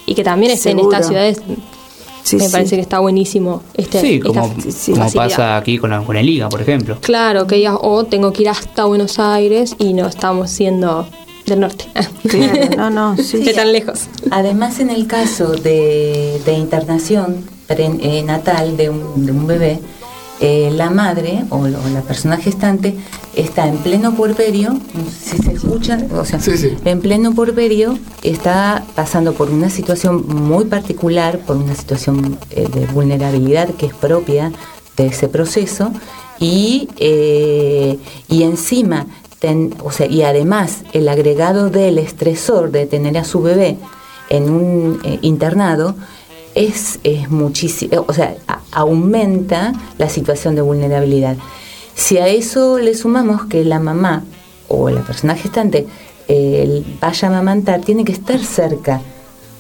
y 0.07 0.15
que 0.15 0.25
también 0.25 0.53
es 0.53 0.65
en 0.67 0.79
estas 0.79 1.07
ciudades. 1.07 1.41
me 2.33 2.49
parece 2.51 2.77
que 2.77 2.83
está 2.83 2.99
buenísimo. 2.99 3.63
Este, 3.75 4.01
sí, 4.01 4.21
como, 4.21 4.55
pasa 5.15 5.57
aquí 5.57 5.79
con, 5.79 5.91
la, 5.91 6.03
con 6.03 6.17
el 6.17 6.27
Liga, 6.27 6.49
por 6.49 6.61
ejemplo. 6.61 6.99
Claro, 7.01 7.47
que 7.47 7.57
digas, 7.57 7.75
o 7.75 7.93
oh, 7.93 8.05
tengo 8.05 8.33
que 8.33 8.43
ir 8.43 8.49
hasta 8.51 8.85
Buenos 8.85 9.19
Aires 9.19 9.77
y 9.79 9.95
no 9.95 10.07
estamos 10.07 10.51
siendo 10.51 11.07
del 11.47 11.61
norte. 11.61 11.87
no, 12.77 12.91
no, 12.91 13.17
sí. 13.23 13.39
De 13.39 13.55
tan 13.55 13.73
lejos. 13.73 14.09
Además, 14.31 14.81
en 14.81 14.91
el 14.91 15.07
caso 15.07 15.53
de, 15.53 16.41
de 16.45 16.53
internación 16.53 17.58
natal 18.25 18.77
de 18.77 18.91
un, 18.91 19.27
de 19.27 19.33
un 19.33 19.47
bebé, 19.47 19.81
eh, 20.41 20.71
la 20.73 20.89
madre 20.89 21.45
o, 21.51 21.67
la 21.67 22.03
persona 22.03 22.37
gestante 22.37 22.95
está 23.35 23.67
en 23.67 23.77
pleno 23.79 24.15
puerperio, 24.15 24.79
si 25.21 25.37
se 25.37 25.53
escucha, 25.53 25.99
o 26.13 26.25
sea, 26.25 26.39
en 26.85 27.01
pleno 27.01 27.35
puerperio 27.35 27.99
está 28.23 28.85
pasando 28.95 29.33
por 29.33 29.51
una 29.51 29.69
situación 29.69 30.25
muy 30.29 30.67
particular, 30.67 31.41
por 31.41 31.57
una 31.57 31.75
situación 31.75 32.39
eh, 32.51 32.69
de 32.73 32.87
vulnerabilidad 32.87 33.71
que 33.71 33.87
es 33.87 33.95
propia 33.95 34.53
de 34.97 35.07
ese 35.07 35.27
proceso 35.27 35.93
y, 36.39 36.89
eh, 36.99 37.99
y 38.29 38.45
encima, 38.45 39.07
o 39.83 39.91
sea, 39.91 40.07
y 40.07 40.23
además 40.23 40.83
el 40.93 41.09
agregado 41.09 41.69
del 41.69 41.99
estresor 41.99 42.71
de 42.71 42.87
tener 42.87 43.19
a 43.19 43.25
su 43.25 43.43
bebé 43.43 43.77
en 44.29 44.51
un 44.51 45.01
internado, 45.23 45.97
es, 46.55 46.99
es 47.05 47.31
muchísimo, 47.31 48.05
o 48.07 48.13
sea, 48.13 48.37
aumenta 48.73 49.73
la 49.99 50.09
situación 50.09 50.55
de 50.55 50.63
vulnerabilidad. 50.63 51.37
Si 51.95 52.19
a 52.19 52.29
eso 52.29 52.79
le 52.79 52.95
sumamos 52.95 53.47
que 53.47 53.65
la 53.65 53.81
mamá 53.81 54.25
o 54.69 54.91
la 54.91 55.03
persona 55.03 55.35
gestante 55.35 55.87
eh, 56.29 56.83
vaya 57.01 57.29
a 57.29 57.31
amamantar, 57.31 57.81
tiene 57.81 58.05
que 58.05 58.13
estar 58.13 58.39
cerca, 58.41 59.01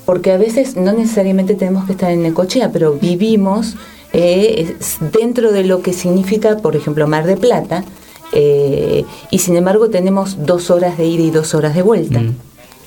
porque 0.04 0.32
a 0.32 0.38
veces 0.38 0.76
no 0.76 0.92
necesariamente 0.92 1.54
tenemos 1.54 1.86
que 1.86 1.92
estar 1.92 2.10
en 2.10 2.22
Necochea, 2.22 2.70
pero 2.70 2.94
vivimos 2.94 3.74
eh, 4.12 4.76
dentro 5.12 5.52
de 5.52 5.64
lo 5.64 5.82
que 5.82 5.92
significa, 5.92 6.56
por 6.58 6.76
ejemplo, 6.76 7.06
Mar 7.06 7.26
de 7.26 7.36
Plata, 7.36 7.84
eh, 8.32 9.04
y 9.30 9.38
sin 9.38 9.56
embargo 9.56 9.88
tenemos 9.88 10.44
dos 10.44 10.70
horas 10.70 10.98
de 10.98 11.06
ida 11.06 11.22
y 11.22 11.30
dos 11.30 11.54
horas 11.54 11.74
de 11.74 11.82
vuelta. 11.82 12.20
Mm. 12.20 12.36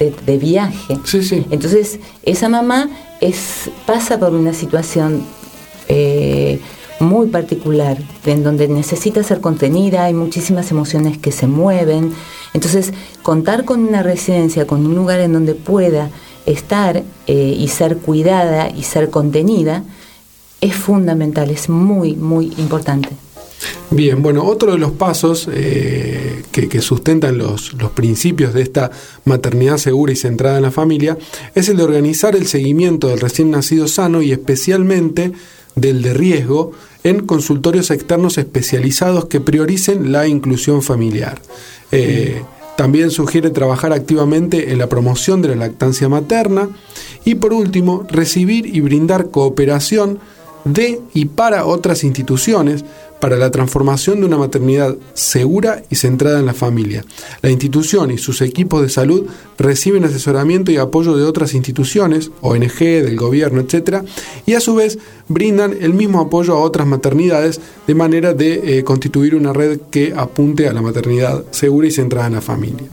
De, 0.10 0.38
viaje. 0.40 0.94
Entonces, 1.52 2.00
esa 2.24 2.50
mamá 2.50 2.90
es, 3.20 3.70
pasa 3.86 4.18
por 4.18 4.34
una 4.34 4.52
situación 4.52 5.22
eh, 5.88 6.60
muy 7.00 7.28
particular, 7.28 7.98
en 8.26 8.44
donde 8.44 8.68
necesita 8.68 9.22
ser 9.24 9.42
contenida, 9.42 10.06
hay 10.06 10.14
muchísimas 10.14 10.72
emociones 10.72 11.20
que 11.20 11.32
se 11.32 11.46
mueven. 11.46 12.14
Entonces, 12.54 12.94
contar 13.22 13.64
con 13.64 13.86
una 13.86 14.02
residencia, 14.02 14.66
con 14.66 14.86
un 14.86 14.96
lugar 14.96 15.20
en 15.20 15.34
donde 15.34 15.54
pueda 15.54 16.10
estar 16.48 17.04
eh, 17.28 17.56
y 17.58 17.68
ser 17.68 17.98
cuidada 17.98 18.70
y 18.70 18.84
ser 18.84 19.12
contenida, 19.12 19.84
es 20.62 20.74
fundamental, 20.76 21.50
es 21.50 21.70
muy, 21.70 22.16
muy 22.16 22.54
importante. 22.58 23.10
Bien, 23.94 24.24
bueno, 24.24 24.46
otro 24.46 24.72
de 24.72 24.78
los 24.78 24.94
pasos 24.94 25.50
eh, 25.52 26.44
que, 26.54 26.82
sustentan 26.82 27.38
los, 27.38 27.74
los, 27.74 27.92
principios 27.92 28.54
de 28.54 28.62
esta 28.62 28.90
maternidad 29.26 29.78
segura 29.78 30.14
y 30.14 30.16
centrada 30.16 30.56
en 30.56 30.64
la 30.64 30.72
familia 30.72 31.18
es 31.56 31.68
el 31.68 31.76
de 31.76 31.84
organizar 31.84 32.34
el 32.38 32.48
seguimiento 32.48 33.10
del 33.10 33.20
recién 33.20 33.52
nacido 33.52 33.90
sano 33.90 34.22
y 34.22 34.32
especialmente 34.32 35.34
del 35.76 36.02
de 36.02 36.14
riesgo 36.14 36.72
en 37.04 37.26
consultorios 37.26 37.92
externos 37.92 38.38
especializados 38.38 39.26
que 39.26 39.42
prioricen 39.42 40.14
la 40.14 40.26
inclusión 40.26 40.82
familiar. 40.82 41.42
Eh, 41.92 42.44
también 42.78 43.12
sugiere 43.12 43.50
trabajar 43.50 43.92
activamente 43.92 44.72
en 44.72 44.78
la 44.78 44.88
promoción 44.88 45.42
de 45.42 45.50
la 45.50 45.56
lactancia 45.56 46.08
materna 46.08 46.70
y 47.26 47.36
por 47.36 47.52
último, 47.54 48.06
recibir 48.10 48.66
y 48.66 48.80
brindar 48.80 49.30
cooperación 49.32 50.20
de 50.64 51.02
y 51.14 51.26
para 51.26 51.66
otras 51.66 52.04
instituciones 52.04 52.86
para 53.22 53.38
la 53.38 53.52
transformación 53.52 54.20
de 54.20 54.26
una 54.26 54.38
maternidad 54.38 54.98
segura 55.14 55.84
y 55.90 55.96
centrada 55.96 56.40
en 56.40 56.46
la 56.46 56.54
familia. 56.54 57.06
La 57.42 57.50
institución 57.50 58.12
y 58.12 58.18
sus 58.18 58.42
equipos 58.42 58.82
de 58.82 58.90
salud 58.90 59.28
reciben 59.58 60.04
asesoramiento 60.04 60.72
y 60.72 60.78
apoyo 60.78 61.16
de 61.16 61.24
otras 61.24 61.54
instituciones, 61.54 62.32
ONG, 62.42 62.80
del 62.80 63.16
gobierno, 63.16 63.62
etc., 63.62 64.04
y 64.46 64.56
a 64.56 64.60
su 64.60 64.76
vez 64.76 65.00
brindan 65.30 65.78
el 65.80 65.94
mismo 65.94 66.20
apoyo 66.20 66.56
a 66.56 66.62
otras 66.62 66.88
maternidades 66.88 67.62
de 67.88 67.96
manera 67.96 68.34
de 68.34 68.80
eh, 68.80 68.84
constituir 68.84 69.36
una 69.36 69.54
red 69.54 69.80
que 69.90 70.14
apunte 70.16 70.68
a 70.68 70.74
la 70.74 70.82
maternidad 70.82 71.46
segura 71.52 71.88
y 71.88 71.92
centrada 71.92 72.28
en 72.28 72.34
la 72.34 72.42
familia. 72.42 72.88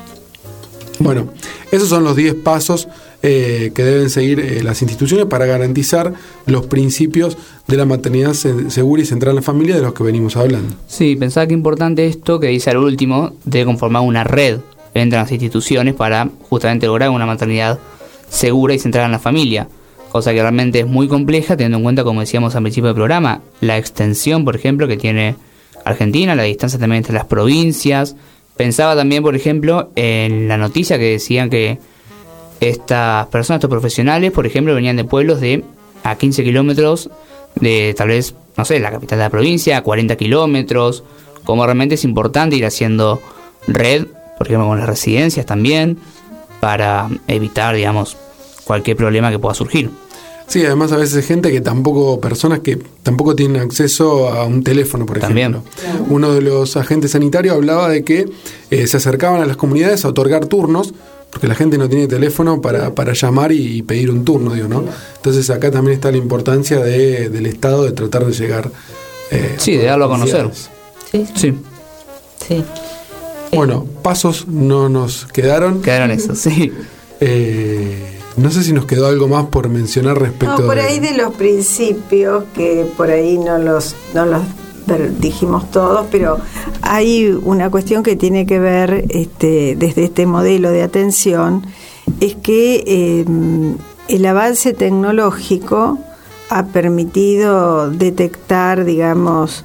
Bueno, 1.01 1.29
esos 1.71 1.88
son 1.88 2.05
los 2.05 2.17
10 2.17 2.35
pasos 2.35 2.88
eh, 3.22 3.72
que 3.74 3.83
deben 3.83 4.11
seguir 4.11 4.40
eh, 4.40 4.62
las 4.62 4.83
instituciones 4.83 5.26
para 5.26 5.46
garantizar 5.46 6.14
los 6.46 6.66
principios 6.66 7.37
de 7.66 7.76
la 7.76 7.85
maternidad 7.85 8.35
segura 8.35 9.02
y 9.02 9.07
central 9.07 9.31
en 9.31 9.37
la 9.37 9.42
familia 9.42 9.76
de 9.76 9.83
los 9.83 9.94
que 9.94 10.04
venimos 10.04 10.37
hablando. 10.37 10.74
Sí, 10.87 11.16
pensaba 11.16 11.46
que 11.46 11.54
importante 11.54 12.07
esto 12.07 12.40
que 12.40 12.48
dice 12.48 12.70
al 12.70 12.78
último, 12.78 13.33
de 13.44 13.64
conformar 13.64 14.02
una 14.02 14.24
red 14.24 14.61
entre 14.94 15.18
las 15.18 15.31
instituciones 15.31 15.94
para 15.94 16.28
justamente 16.48 16.87
lograr 16.87 17.11
una 17.11 17.26
maternidad 17.26 17.78
segura 18.28 18.74
y 18.74 18.78
centrada 18.78 19.07
en 19.07 19.12
la 19.12 19.18
familia. 19.18 19.68
Cosa 20.11 20.33
que 20.33 20.40
realmente 20.40 20.81
es 20.81 20.87
muy 20.87 21.09
compleja 21.09 21.57
teniendo 21.57 21.78
en 21.78 21.83
cuenta, 21.83 22.04
como 22.04 22.20
decíamos 22.20 22.54
al 22.57 22.62
principio 22.62 22.88
del 22.88 22.94
programa, 22.94 23.42
la 23.61 23.76
extensión, 23.76 24.44
por 24.44 24.57
ejemplo, 24.57 24.88
que 24.88 24.96
tiene 24.96 25.37
Argentina, 25.85 26.35
la 26.35 26.44
distancia 26.44 26.78
también 26.78 26.98
entre 26.98 27.14
las 27.14 27.26
provincias, 27.26 28.16
Pensaba 28.59 28.96
también, 28.96 29.22
por 29.22 29.37
ejemplo, 29.37 29.92
en 29.94 30.48
la 30.48 30.57
noticia 30.59 30.98
que 30.98 31.12
decían 31.12 31.48
que 31.48 31.78
estas 32.61 33.27
personas, 33.29 33.59
estos 33.59 33.71
profesionales, 33.71 34.33
por 34.33 34.47
ejemplo, 34.47 34.75
venían 34.75 34.97
de 34.97 35.05
pueblos 35.05 35.40
de 35.40 35.64
a 36.05 36.16
15 36.16 36.44
kilómetros 36.44 37.11
de 37.57 37.94
tal 37.97 38.09
vez, 38.09 38.35
no 38.57 38.64
sé, 38.64 38.79
la 38.81 38.90
capital 38.90 39.18
de 39.18 39.25
la 39.25 39.31
provincia, 39.31 39.79
a 39.79 39.83
40 39.83 40.16
kilómetros, 40.16 41.05
como 41.44 41.64
realmente 41.64 41.94
es 41.97 42.05
importante 42.05 42.57
ir 42.57 42.66
haciendo 42.66 43.21
red, 43.66 44.07
por 44.37 44.47
ejemplo, 44.47 44.68
con 44.68 44.79
las 44.79 44.88
residencias 44.88 45.47
también, 45.47 45.99
para 46.61 47.09
evitar, 47.27 47.75
digamos, 47.75 48.16
cualquier 48.64 48.97
problema 48.97 49.31
que 49.31 49.38
pueda 49.38 49.55
surgir. 49.55 49.90
Sí, 50.49 50.64
además 50.64 50.92
a 50.92 50.97
veces 50.97 51.16
hay 51.16 51.23
gente 51.23 51.53
que 51.53 51.61
tampoco, 51.61 52.21
personas 52.21 52.61
que 52.61 52.79
tampoco 53.03 53.37
tienen 53.37 53.61
acceso 53.61 54.31
a 54.31 54.47
un 54.47 54.64
teléfono, 54.64 55.05
por 55.05 55.18
ejemplo. 55.18 55.62
Uno 56.09 56.33
de 56.33 56.40
los 56.40 56.77
agentes 56.79 57.11
sanitarios 57.11 57.55
hablaba 57.55 57.90
de 57.90 58.03
que 58.03 58.31
eh, 58.71 58.87
se 58.87 58.97
acercaban 58.97 59.42
a 59.42 59.47
las 59.47 59.59
comunidades 59.59 60.07
a 60.07 60.09
otorgar 60.09 60.47
turnos, 60.47 60.94
porque 61.31 61.47
la 61.47 61.55
gente 61.55 61.79
no 61.79 61.88
tiene 61.88 62.07
teléfono 62.07 62.61
para, 62.61 62.95
para 62.95 63.12
llamar 63.12 63.53
y, 63.53 63.83
pedir 63.83 64.11
un 64.11 64.25
turno, 64.25 64.55
digo, 64.55 64.69
¿no? 64.69 64.85
Entonces 65.17 65.51
acá 65.51 65.71
también 65.71 65.95
está 65.95 66.11
la 66.11 66.17
importancia 66.17 66.81
de, 66.81 67.29
del 67.29 67.47
Estado 67.47 67.85
de 67.85 67.93
tratar 67.93 68.25
de 68.25 68.33
llegar. 68.33 68.71
Eh, 69.31 69.57
sí, 69.59 69.77
de 69.77 69.85
darlo 69.85 70.07
a 70.07 70.09
conocer. 70.09 70.51
Sí. 71.12 71.27
Sí. 71.35 71.55
sí. 72.47 72.64
Bueno, 73.53 73.87
pasos 74.03 74.49
no 74.49 74.88
nos 74.88 75.27
quedaron. 75.27 75.83
Quedaron 75.83 76.11
eso, 76.11 76.35
sí. 76.35 76.73
Eh, 77.21 78.19
no 78.37 78.51
sé 78.51 78.62
si 78.62 78.73
nos 78.73 78.87
quedó 78.87 79.07
algo 79.09 79.29
más 79.29 79.47
por 79.47 79.69
mencionar 79.69 80.19
respecto. 80.19 80.61
No, 80.61 80.67
por 80.67 80.79
ahí 80.79 81.01
de 81.01 81.12
los 81.12 81.35
principios, 81.35 82.45
que 82.55 82.87
por 82.97 83.11
ahí 83.11 83.37
no 83.37 83.59
los, 83.59 83.97
no 84.14 84.25
los 84.27 84.43
dijimos 84.96 85.70
todos, 85.70 86.07
pero 86.11 86.38
hay 86.83 87.27
una 87.42 87.70
cuestión 87.70 88.03
que 88.03 88.16
tiene 88.16 88.46
que 88.46 88.59
ver 88.59 89.05
este, 89.11 89.77
desde 89.77 90.05
este 90.05 90.27
modelo 90.27 90.70
de 90.70 90.83
atención, 90.83 91.66
es 92.20 92.35
que 92.37 92.85
em, 92.87 93.77
el 94.09 94.27
avance 94.27 94.72
tecnológico 94.72 95.98
ha 96.51 96.66
permitido 96.66 97.90
detectar, 97.90 98.85
digamos, 98.85 99.64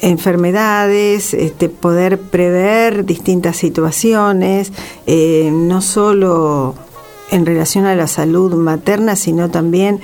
enfermedades, 0.00 1.34
este, 1.34 1.68
poder 1.68 2.18
prever 2.18 3.04
distintas 3.04 3.56
situaciones, 3.56 4.72
eh, 5.06 5.50
no 5.52 5.80
solo 5.80 6.74
en 7.30 7.46
relación 7.46 7.86
a 7.86 7.94
la 7.94 8.06
salud 8.06 8.54
materna, 8.54 9.16
sino 9.16 9.50
también 9.50 10.00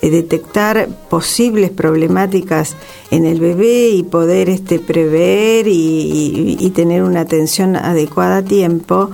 detectar 0.00 0.88
posibles 1.10 1.70
problemáticas 1.70 2.76
en 3.10 3.26
el 3.26 3.40
bebé 3.40 3.90
y 3.90 4.02
poder 4.04 4.48
este, 4.48 4.78
prever 4.78 5.66
y, 5.68 6.72
tener 6.74 7.02
una 7.02 7.20
atención 7.20 7.74
adecuada 7.76 8.38
a 8.38 8.44
tiempo. 8.44 9.10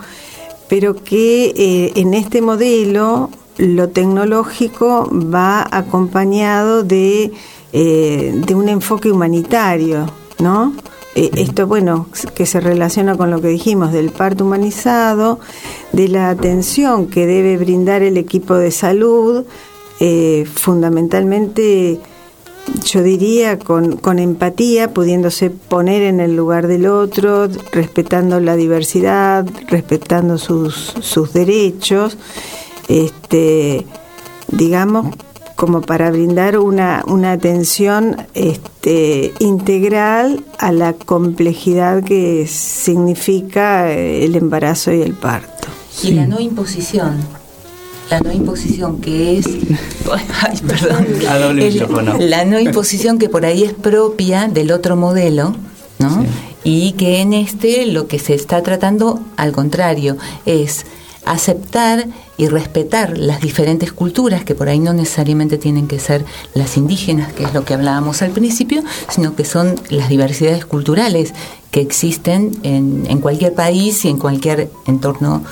pero 0.68 0.94
que 0.94 1.52
eh, 1.56 1.92
en 1.94 2.14
este 2.14 2.42
modelo 2.42 3.30
lo 3.58 3.88
tecnológico 3.88 5.08
va 5.12 5.66
acompañado 5.70 6.82
de, 6.82 7.32
eh, 7.72 8.32
de 8.34 8.54
un 8.54 8.68
enfoque 8.68 9.10
humanitario, 9.10 10.06
¿no? 10.38 10.74
Eh, 11.14 11.30
esto, 11.36 11.68
bueno, 11.68 12.08
que 12.34 12.44
se 12.44 12.60
relaciona 12.60 13.16
con 13.16 13.30
lo 13.30 13.40
que 13.40 13.48
dijimos 13.48 13.92
del 13.92 14.10
parto 14.10 14.44
humanizado, 14.44 15.38
de 15.92 16.08
la 16.08 16.30
atención 16.30 17.06
que 17.06 17.26
debe 17.26 17.56
brindar 17.56 18.02
el 18.02 18.16
equipo 18.16 18.54
de 18.54 18.72
salud, 18.72 19.44
fundamentalmente 20.54 22.00
yo 22.84 23.02
diría 23.02 23.58
con, 23.58 23.96
con, 23.96 24.18
empatía, 24.18 24.92
pudiéndose 24.92 25.50
poner 25.50 26.02
en 26.02 26.20
el 26.20 26.36
lugar 26.36 26.66
del 26.66 26.86
otro, 26.86 27.48
respetando 27.72 28.40
la 28.40 28.56
diversidad, 28.56 29.46
respetando 29.68 30.38
sus, 30.38 30.94
sus 31.00 31.32
derechos, 31.32 32.16
este, 32.88 33.86
digamos, 34.48 35.14
como 35.56 35.82
para 35.82 36.10
brindar 36.10 36.58
una, 36.58 37.04
una 37.06 37.32
atención 37.32 38.16
este, 38.34 39.32
integral 39.38 40.44
a 40.58 40.72
la 40.72 40.94
complejidad 40.94 42.02
que 42.02 42.46
significa 42.46 43.92
el 43.92 44.34
embarazo 44.36 44.92
y 44.92 45.02
el 45.02 45.12
parto. 45.12 45.68
Y 46.02 46.12
la 46.12 46.26
no 46.26 46.40
imposición 46.40 47.43
la 48.10 48.20
no 48.20 48.32
imposición 48.32 49.00
que 49.00 49.38
es 49.38 49.46
ay, 50.42 50.60
perdón, 50.66 51.06
la 52.30 52.44
no 52.44 52.60
imposición 52.60 53.18
que 53.18 53.28
por 53.28 53.44
ahí 53.44 53.62
es 53.62 53.72
propia 53.72 54.48
del 54.48 54.72
otro 54.72 54.96
modelo 54.96 55.54
¿no? 55.98 56.24
y 56.62 56.92
que 56.92 57.20
en 57.20 57.32
este 57.32 57.86
lo 57.86 58.06
que 58.06 58.18
se 58.18 58.34
está 58.34 58.62
tratando 58.62 59.20
al 59.36 59.52
contrario 59.52 60.16
es 60.46 60.86
aceptar 61.24 62.06
y 62.36 62.48
respetar 62.48 63.16
las 63.16 63.40
diferentes 63.40 63.92
culturas, 63.92 64.44
que 64.44 64.54
por 64.54 64.68
ahí 64.68 64.78
no 64.78 64.92
necesariamente 64.92 65.56
tienen 65.56 65.86
que 65.86 65.98
ser 65.98 66.24
las 66.52 66.76
indígenas, 66.76 67.32
que 67.32 67.44
es 67.44 67.54
lo 67.54 67.64
que 67.64 67.74
hablábamos 67.74 68.22
al 68.22 68.30
principio, 68.30 68.82
sino 69.08 69.34
que 69.34 69.44
son 69.44 69.76
las 69.88 70.08
diversidades 70.08 70.66
culturales 70.66 71.32
que 71.70 71.80
existen 71.80 72.58
en, 72.62 73.04
en 73.08 73.20
cualquier 73.20 73.54
país 73.54 74.04
y 74.04 74.08
en 74.08 74.18
cualquier 74.18 74.70
entorno 74.86 75.44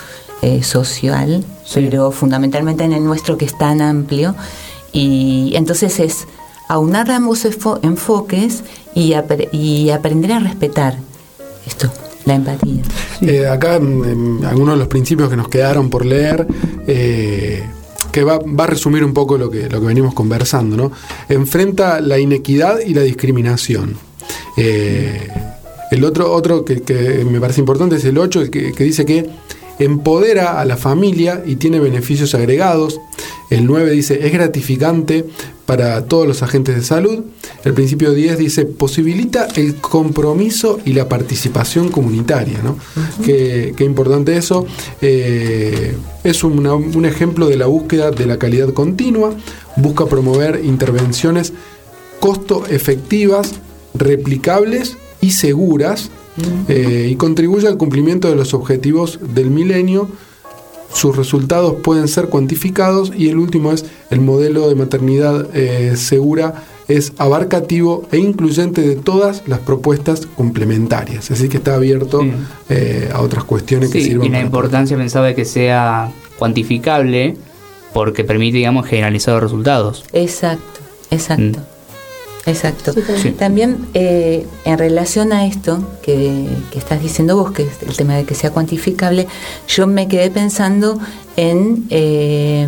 eh, 0.45 0.65
social, 0.65 1.45
pero 1.73 2.11
fundamentalmente 2.11 2.83
en 2.83 2.93
el 2.93 3.05
nuestro 3.05 3.39
que 3.39 3.45
es 3.45 3.57
tan 3.57 3.81
amplio. 3.81 4.35
Y 4.93 5.53
entonces 5.55 6.01
es 6.01 6.27
aunar 6.69 7.13
ambos 7.13 7.45
enfoques 7.45 8.65
y, 8.93 9.15
y 9.53 9.91
aprender 9.91 10.33
a 10.33 10.41
respetar 10.41 10.99
esto, 11.65 11.93
la 12.25 12.35
empatía. 12.35 12.83
Eh, 13.21 13.47
acá 13.47 13.75
algunos 13.77 14.75
de 14.75 14.77
los 14.79 14.89
principios 14.89 15.31
que 15.31 15.37
nos 15.37 15.47
quedaron 15.47 15.89
por 15.89 16.05
leer, 16.05 16.45
eh, 16.89 17.63
que 18.11 18.25
va, 18.25 18.39
va, 18.39 18.65
a 18.65 18.67
resumir 18.67 19.05
un 19.05 19.15
poco 19.15 19.39
lo 19.39 19.49
que, 19.49 19.69
lo 19.69 19.81
que 19.81 19.87
venimos 19.87 20.13
conversando, 20.13 20.77
¿no? 20.77 20.91
Enfrenta 21.29 22.01
la 22.01 22.19
inequidad 22.19 22.81
y 22.85 22.95
la 22.95 23.03
discriminación. 23.03 23.97
el 24.57 26.05
otro, 26.05 26.33
otro 26.33 26.65
que, 26.65 26.83
que, 26.83 27.25
me 27.25 27.39
parece 27.39 27.61
importante 27.61 27.95
es 27.95 28.05
el 28.07 28.19
8, 28.19 28.51
que, 28.51 28.73
que 28.73 28.83
dice 28.83 29.07
que 29.07 29.31
empodera 29.79 30.61
a 30.61 30.65
la 30.65 30.77
familia 30.77 31.43
y 31.47 31.57
tiene 31.57 31.81
beneficios 31.81 32.35
agregados. 32.35 33.01
El 33.51 33.67
9 33.67 33.91
dice, 33.91 34.27
es 34.27 34.33
gratificante 34.33 35.27
para 35.67 36.05
todos 36.07 36.27
los 36.27 36.43
agentes 36.43 36.75
de 36.75 36.83
salud. 36.83 37.25
El 37.65 37.75
principio 37.75 38.13
10 38.13 38.39
dice, 38.39 38.65
posibilita 38.65 39.49
el 39.57 39.77
compromiso 39.77 40.81
y 40.85 40.93
la 40.93 41.09
participación 41.09 41.91
comunitaria. 41.91 42.61
¿no? 42.63 42.79
qué, 43.25 43.75
importante 43.81 44.37
eso. 44.37 44.67
Eh, 45.01 45.95
es 46.25 46.45
un 46.45 47.05
ejemplo 47.05 47.49
de 47.49 47.57
la 47.57 47.67
búsqueda 47.67 48.11
de 48.11 48.27
la 48.27 48.39
calidad 48.39 48.73
continua. 48.73 49.35
Busca 49.77 50.07
promover 50.07 50.61
intervenciones 50.65 51.53
costo 52.21 52.65
efectivas, 52.69 53.55
replicables 53.95 54.97
y 55.21 55.33
seguras 55.33 56.11
eh, 56.69 57.09
y 57.11 57.17
contribuye 57.17 57.69
al 57.69 57.77
cumplimiento 57.77 58.29
de 58.29 58.37
los 58.37 58.55
objetivos 58.55 59.19
del 59.35 59.51
milenio. 59.51 60.09
Sus 60.93 61.17
resultados 61.17 61.77
pueden 61.83 62.07
ser 62.07 62.29
cuantificados 62.29 63.13
y 63.17 63.29
el 63.29 63.39
último 63.39 63.73
es 63.73 63.87
el 64.11 64.21
modelo 64.21 64.69
de 64.69 64.75
maternidad 64.75 65.49
eh, 65.55 65.97
segura 65.97 66.65
es 66.89 67.13
abarcativo 67.19 68.07
e 68.13 68.19
incluyente 68.19 68.83
de 68.83 68.97
todas 68.97 69.43
las 69.47 69.61
propuestas 69.61 70.27
complementarias. 70.27 71.31
Así 71.31 71.49
que 71.49 71.59
está 71.59 71.75
abierto 71.75 72.23
eh, 72.69 73.09
a 73.13 73.21
otras 73.21 73.45
cuestiones 73.45 73.91
que 73.91 74.03
sirvan. 74.03 74.27
Y 74.27 74.31
la 74.31 74.41
importancia 74.41 74.97
pensaba 74.97 75.29
de 75.29 75.35
que 75.35 75.45
sea 75.45 76.13
cuantificable 76.39 77.37
porque 77.93 78.25
permite, 78.25 78.59
digamos, 78.59 78.87
generalizar 78.87 79.35
los 79.35 79.43
resultados. 79.43 80.05
Exacto, 80.13 80.81
exacto. 81.11 81.61
Mm. 81.61 81.72
Exacto. 82.47 82.93
También 83.39 83.87
eh, 83.95 84.47
en 84.65 84.79
relación 84.79 85.33
a 85.33 85.47
esto 85.47 85.83
que, 86.03 86.49
estás 86.75 87.01
diciendo 87.01 87.37
vos, 87.37 87.53
que 87.53 87.63
es 87.63 87.83
el 87.87 87.97
tema 87.97 88.17
de 88.17 88.25
que 88.25 88.35
sea 88.35 88.51
cuantificable, 88.51 89.29
yo 89.69 89.87
me 89.87 90.09
quedé 90.09 90.31
pensando 90.31 90.99
en 91.37 91.87
eh, 91.91 92.67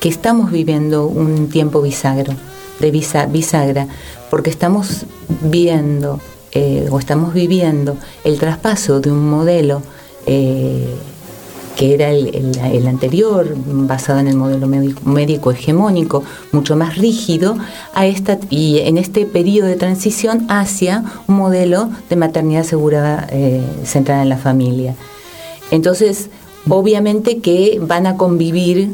que, 0.00 0.08
estamos 0.08 0.50
viviendo 0.50 1.06
un 1.06 1.48
tiempo 1.48 1.82
bisagro, 1.82 2.32
de 2.80 2.90
bisagra, 2.90 3.88
porque 4.30 4.50
estamos 4.50 5.04
viendo 5.42 6.20
eh, 6.52 6.88
o 6.90 6.98
estamos 6.98 7.34
viviendo 7.34 7.96
el 8.24 8.38
traspaso 8.38 9.00
de 9.00 9.10
un 9.12 9.28
modelo 9.30 9.82
que 11.76 11.94
era 11.94 12.10
el, 12.10 12.86
anterior, 12.86 13.54
basado 13.56 14.20
en 14.20 14.28
el 14.28 14.36
modelo 14.36 14.66
médico, 14.66 15.50
hegemónico, 15.50 16.22
mucho 16.52 16.76
más 16.76 16.96
rígido, 16.96 17.56
a 17.94 18.06
esta, 18.06 18.38
y 18.50 18.80
en 18.80 18.98
este 18.98 19.26
periodo 19.26 19.68
de 19.68 19.76
transición 19.76 20.46
hacia 20.48 21.04
un 21.28 21.36
modelo 21.36 21.90
de 22.08 22.16
maternidad 22.16 22.64
segura 22.64 23.26
eh, 23.30 23.62
centrada 23.84 24.22
en 24.22 24.28
la 24.28 24.38
familia. 24.38 24.94
Entonces, 25.70 26.28
obviamente 26.68 27.38
que 27.38 27.78
van 27.80 28.06
a 28.06 28.16
convivir 28.16 28.90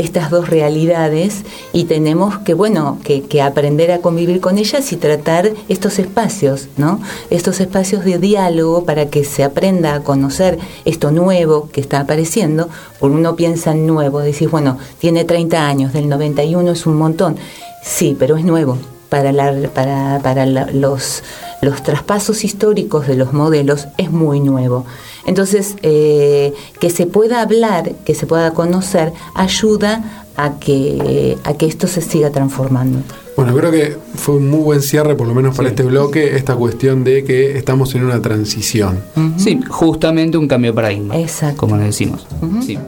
estas 0.00 0.30
dos 0.30 0.48
realidades 0.48 1.42
y 1.72 1.84
tenemos 1.84 2.38
que, 2.38 2.54
bueno, 2.54 2.98
que, 3.04 3.42
aprender 3.42 3.92
a 3.92 3.98
convivir 3.98 4.40
con 4.40 4.58
ellas 4.58 4.92
y 4.92 4.96
tratar 4.96 5.50
estos 5.68 5.98
espacios, 5.98 6.68
¿no? 6.76 7.00
Estos 7.30 7.60
espacios 7.60 8.04
de 8.04 8.18
diálogo 8.18 8.84
para 8.84 9.06
que 9.06 9.24
se 9.24 9.44
aprenda 9.44 9.94
a 9.94 10.00
conocer 10.02 10.58
esto 10.84 11.10
nuevo 11.10 11.68
que 11.70 11.80
está 11.80 12.00
apareciendo, 12.00 12.68
porque 12.98 13.16
uno 13.16 13.36
piensa 13.36 13.72
en 13.72 13.86
nuevo, 13.86 14.20
decís, 14.20 14.50
bueno, 14.50 14.78
tiene 14.98 15.24
30 15.24 15.66
años, 15.66 15.92
del 15.92 16.08
91 16.08 16.70
es 16.72 16.86
un 16.86 16.96
montón. 16.96 17.36
Sí, 17.82 18.16
pero 18.18 18.36
es 18.36 18.44
nuevo. 18.44 18.78
Para, 19.08 19.32
la, 19.32 19.52
para, 19.74 20.20
para 20.22 20.46
los, 20.46 21.24
los 21.62 21.82
traspasos 21.82 22.44
históricos 22.44 23.08
de 23.08 23.16
los 23.16 23.32
modelos 23.32 23.88
es 23.98 24.10
muy 24.12 24.38
nuevo. 24.38 24.86
Entonces, 25.26 25.76
eh, 25.82 26.52
que 26.78 26.90
se 26.90 27.06
pueda 27.06 27.42
hablar, 27.42 27.92
que 28.04 28.14
se 28.14 28.26
pueda 28.26 28.52
conocer, 28.52 29.12
ayuda 29.34 30.24
a 30.36 30.58
que, 30.58 31.36
a 31.44 31.54
que 31.54 31.66
esto 31.66 31.86
se 31.86 32.00
siga 32.00 32.30
transformando. 32.30 33.00
Bueno, 33.36 33.54
creo 33.54 33.70
que 33.70 33.96
fue 34.16 34.36
un 34.36 34.50
muy 34.50 34.60
buen 34.60 34.82
cierre, 34.82 35.14
por 35.14 35.26
lo 35.26 35.34
menos 35.34 35.56
para 35.56 35.68
este 35.68 35.82
bloque, 35.82 36.36
esta 36.36 36.56
cuestión 36.56 37.04
de 37.04 37.24
que 37.24 37.56
estamos 37.56 37.94
en 37.94 38.04
una 38.04 38.20
transición. 38.20 39.00
Sí, 39.38 39.60
justamente 39.68 40.36
un 40.36 40.46
cambio 40.48 40.72
de 40.72 40.74
paradigma. 40.74 41.16
Exacto. 41.18 41.56
Como 41.58 41.76
le 41.76 41.84
decimos. 41.84 42.26
sí. 42.66 42.78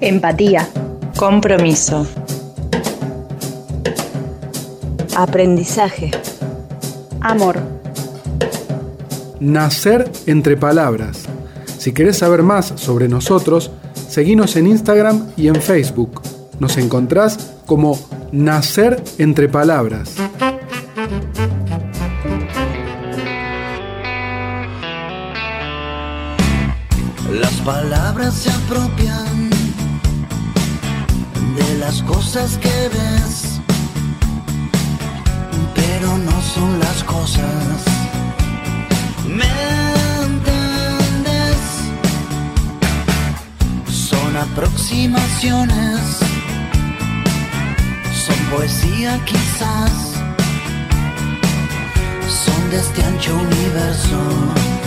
Empatía. 0.00 0.68
Compromiso. 1.16 2.06
Aprendizaje. 5.14 6.10
Amor. 7.20 7.81
Nacer 9.42 10.08
entre 10.26 10.56
palabras. 10.56 11.24
Si 11.76 11.90
querés 11.92 12.18
saber 12.18 12.44
más 12.44 12.74
sobre 12.76 13.08
nosotros, 13.08 13.72
seguinos 14.08 14.54
en 14.54 14.68
Instagram 14.68 15.32
y 15.36 15.48
en 15.48 15.56
Facebook. 15.56 16.22
Nos 16.60 16.76
encontrás 16.76 17.50
como 17.66 17.98
Nacer 18.30 19.02
entre 19.18 19.48
palabras. 19.48 20.14
Las 27.32 27.54
palabras 27.64 28.34
se 28.34 28.48
apropian 28.48 29.50
de 31.56 31.78
las 31.80 32.00
cosas 32.04 32.58
que 32.58 32.68
ves, 32.68 33.60
pero 35.74 36.16
no 36.16 36.40
son 36.42 36.78
las 36.78 37.02
cosas 37.02 37.91
aproximaciones, 44.52 46.18
son 48.12 48.36
poesía 48.50 49.18
quizás, 49.24 49.92
son 52.28 52.70
de 52.70 52.76
este 52.76 53.02
ancho 53.02 53.34
universo. 53.34 54.81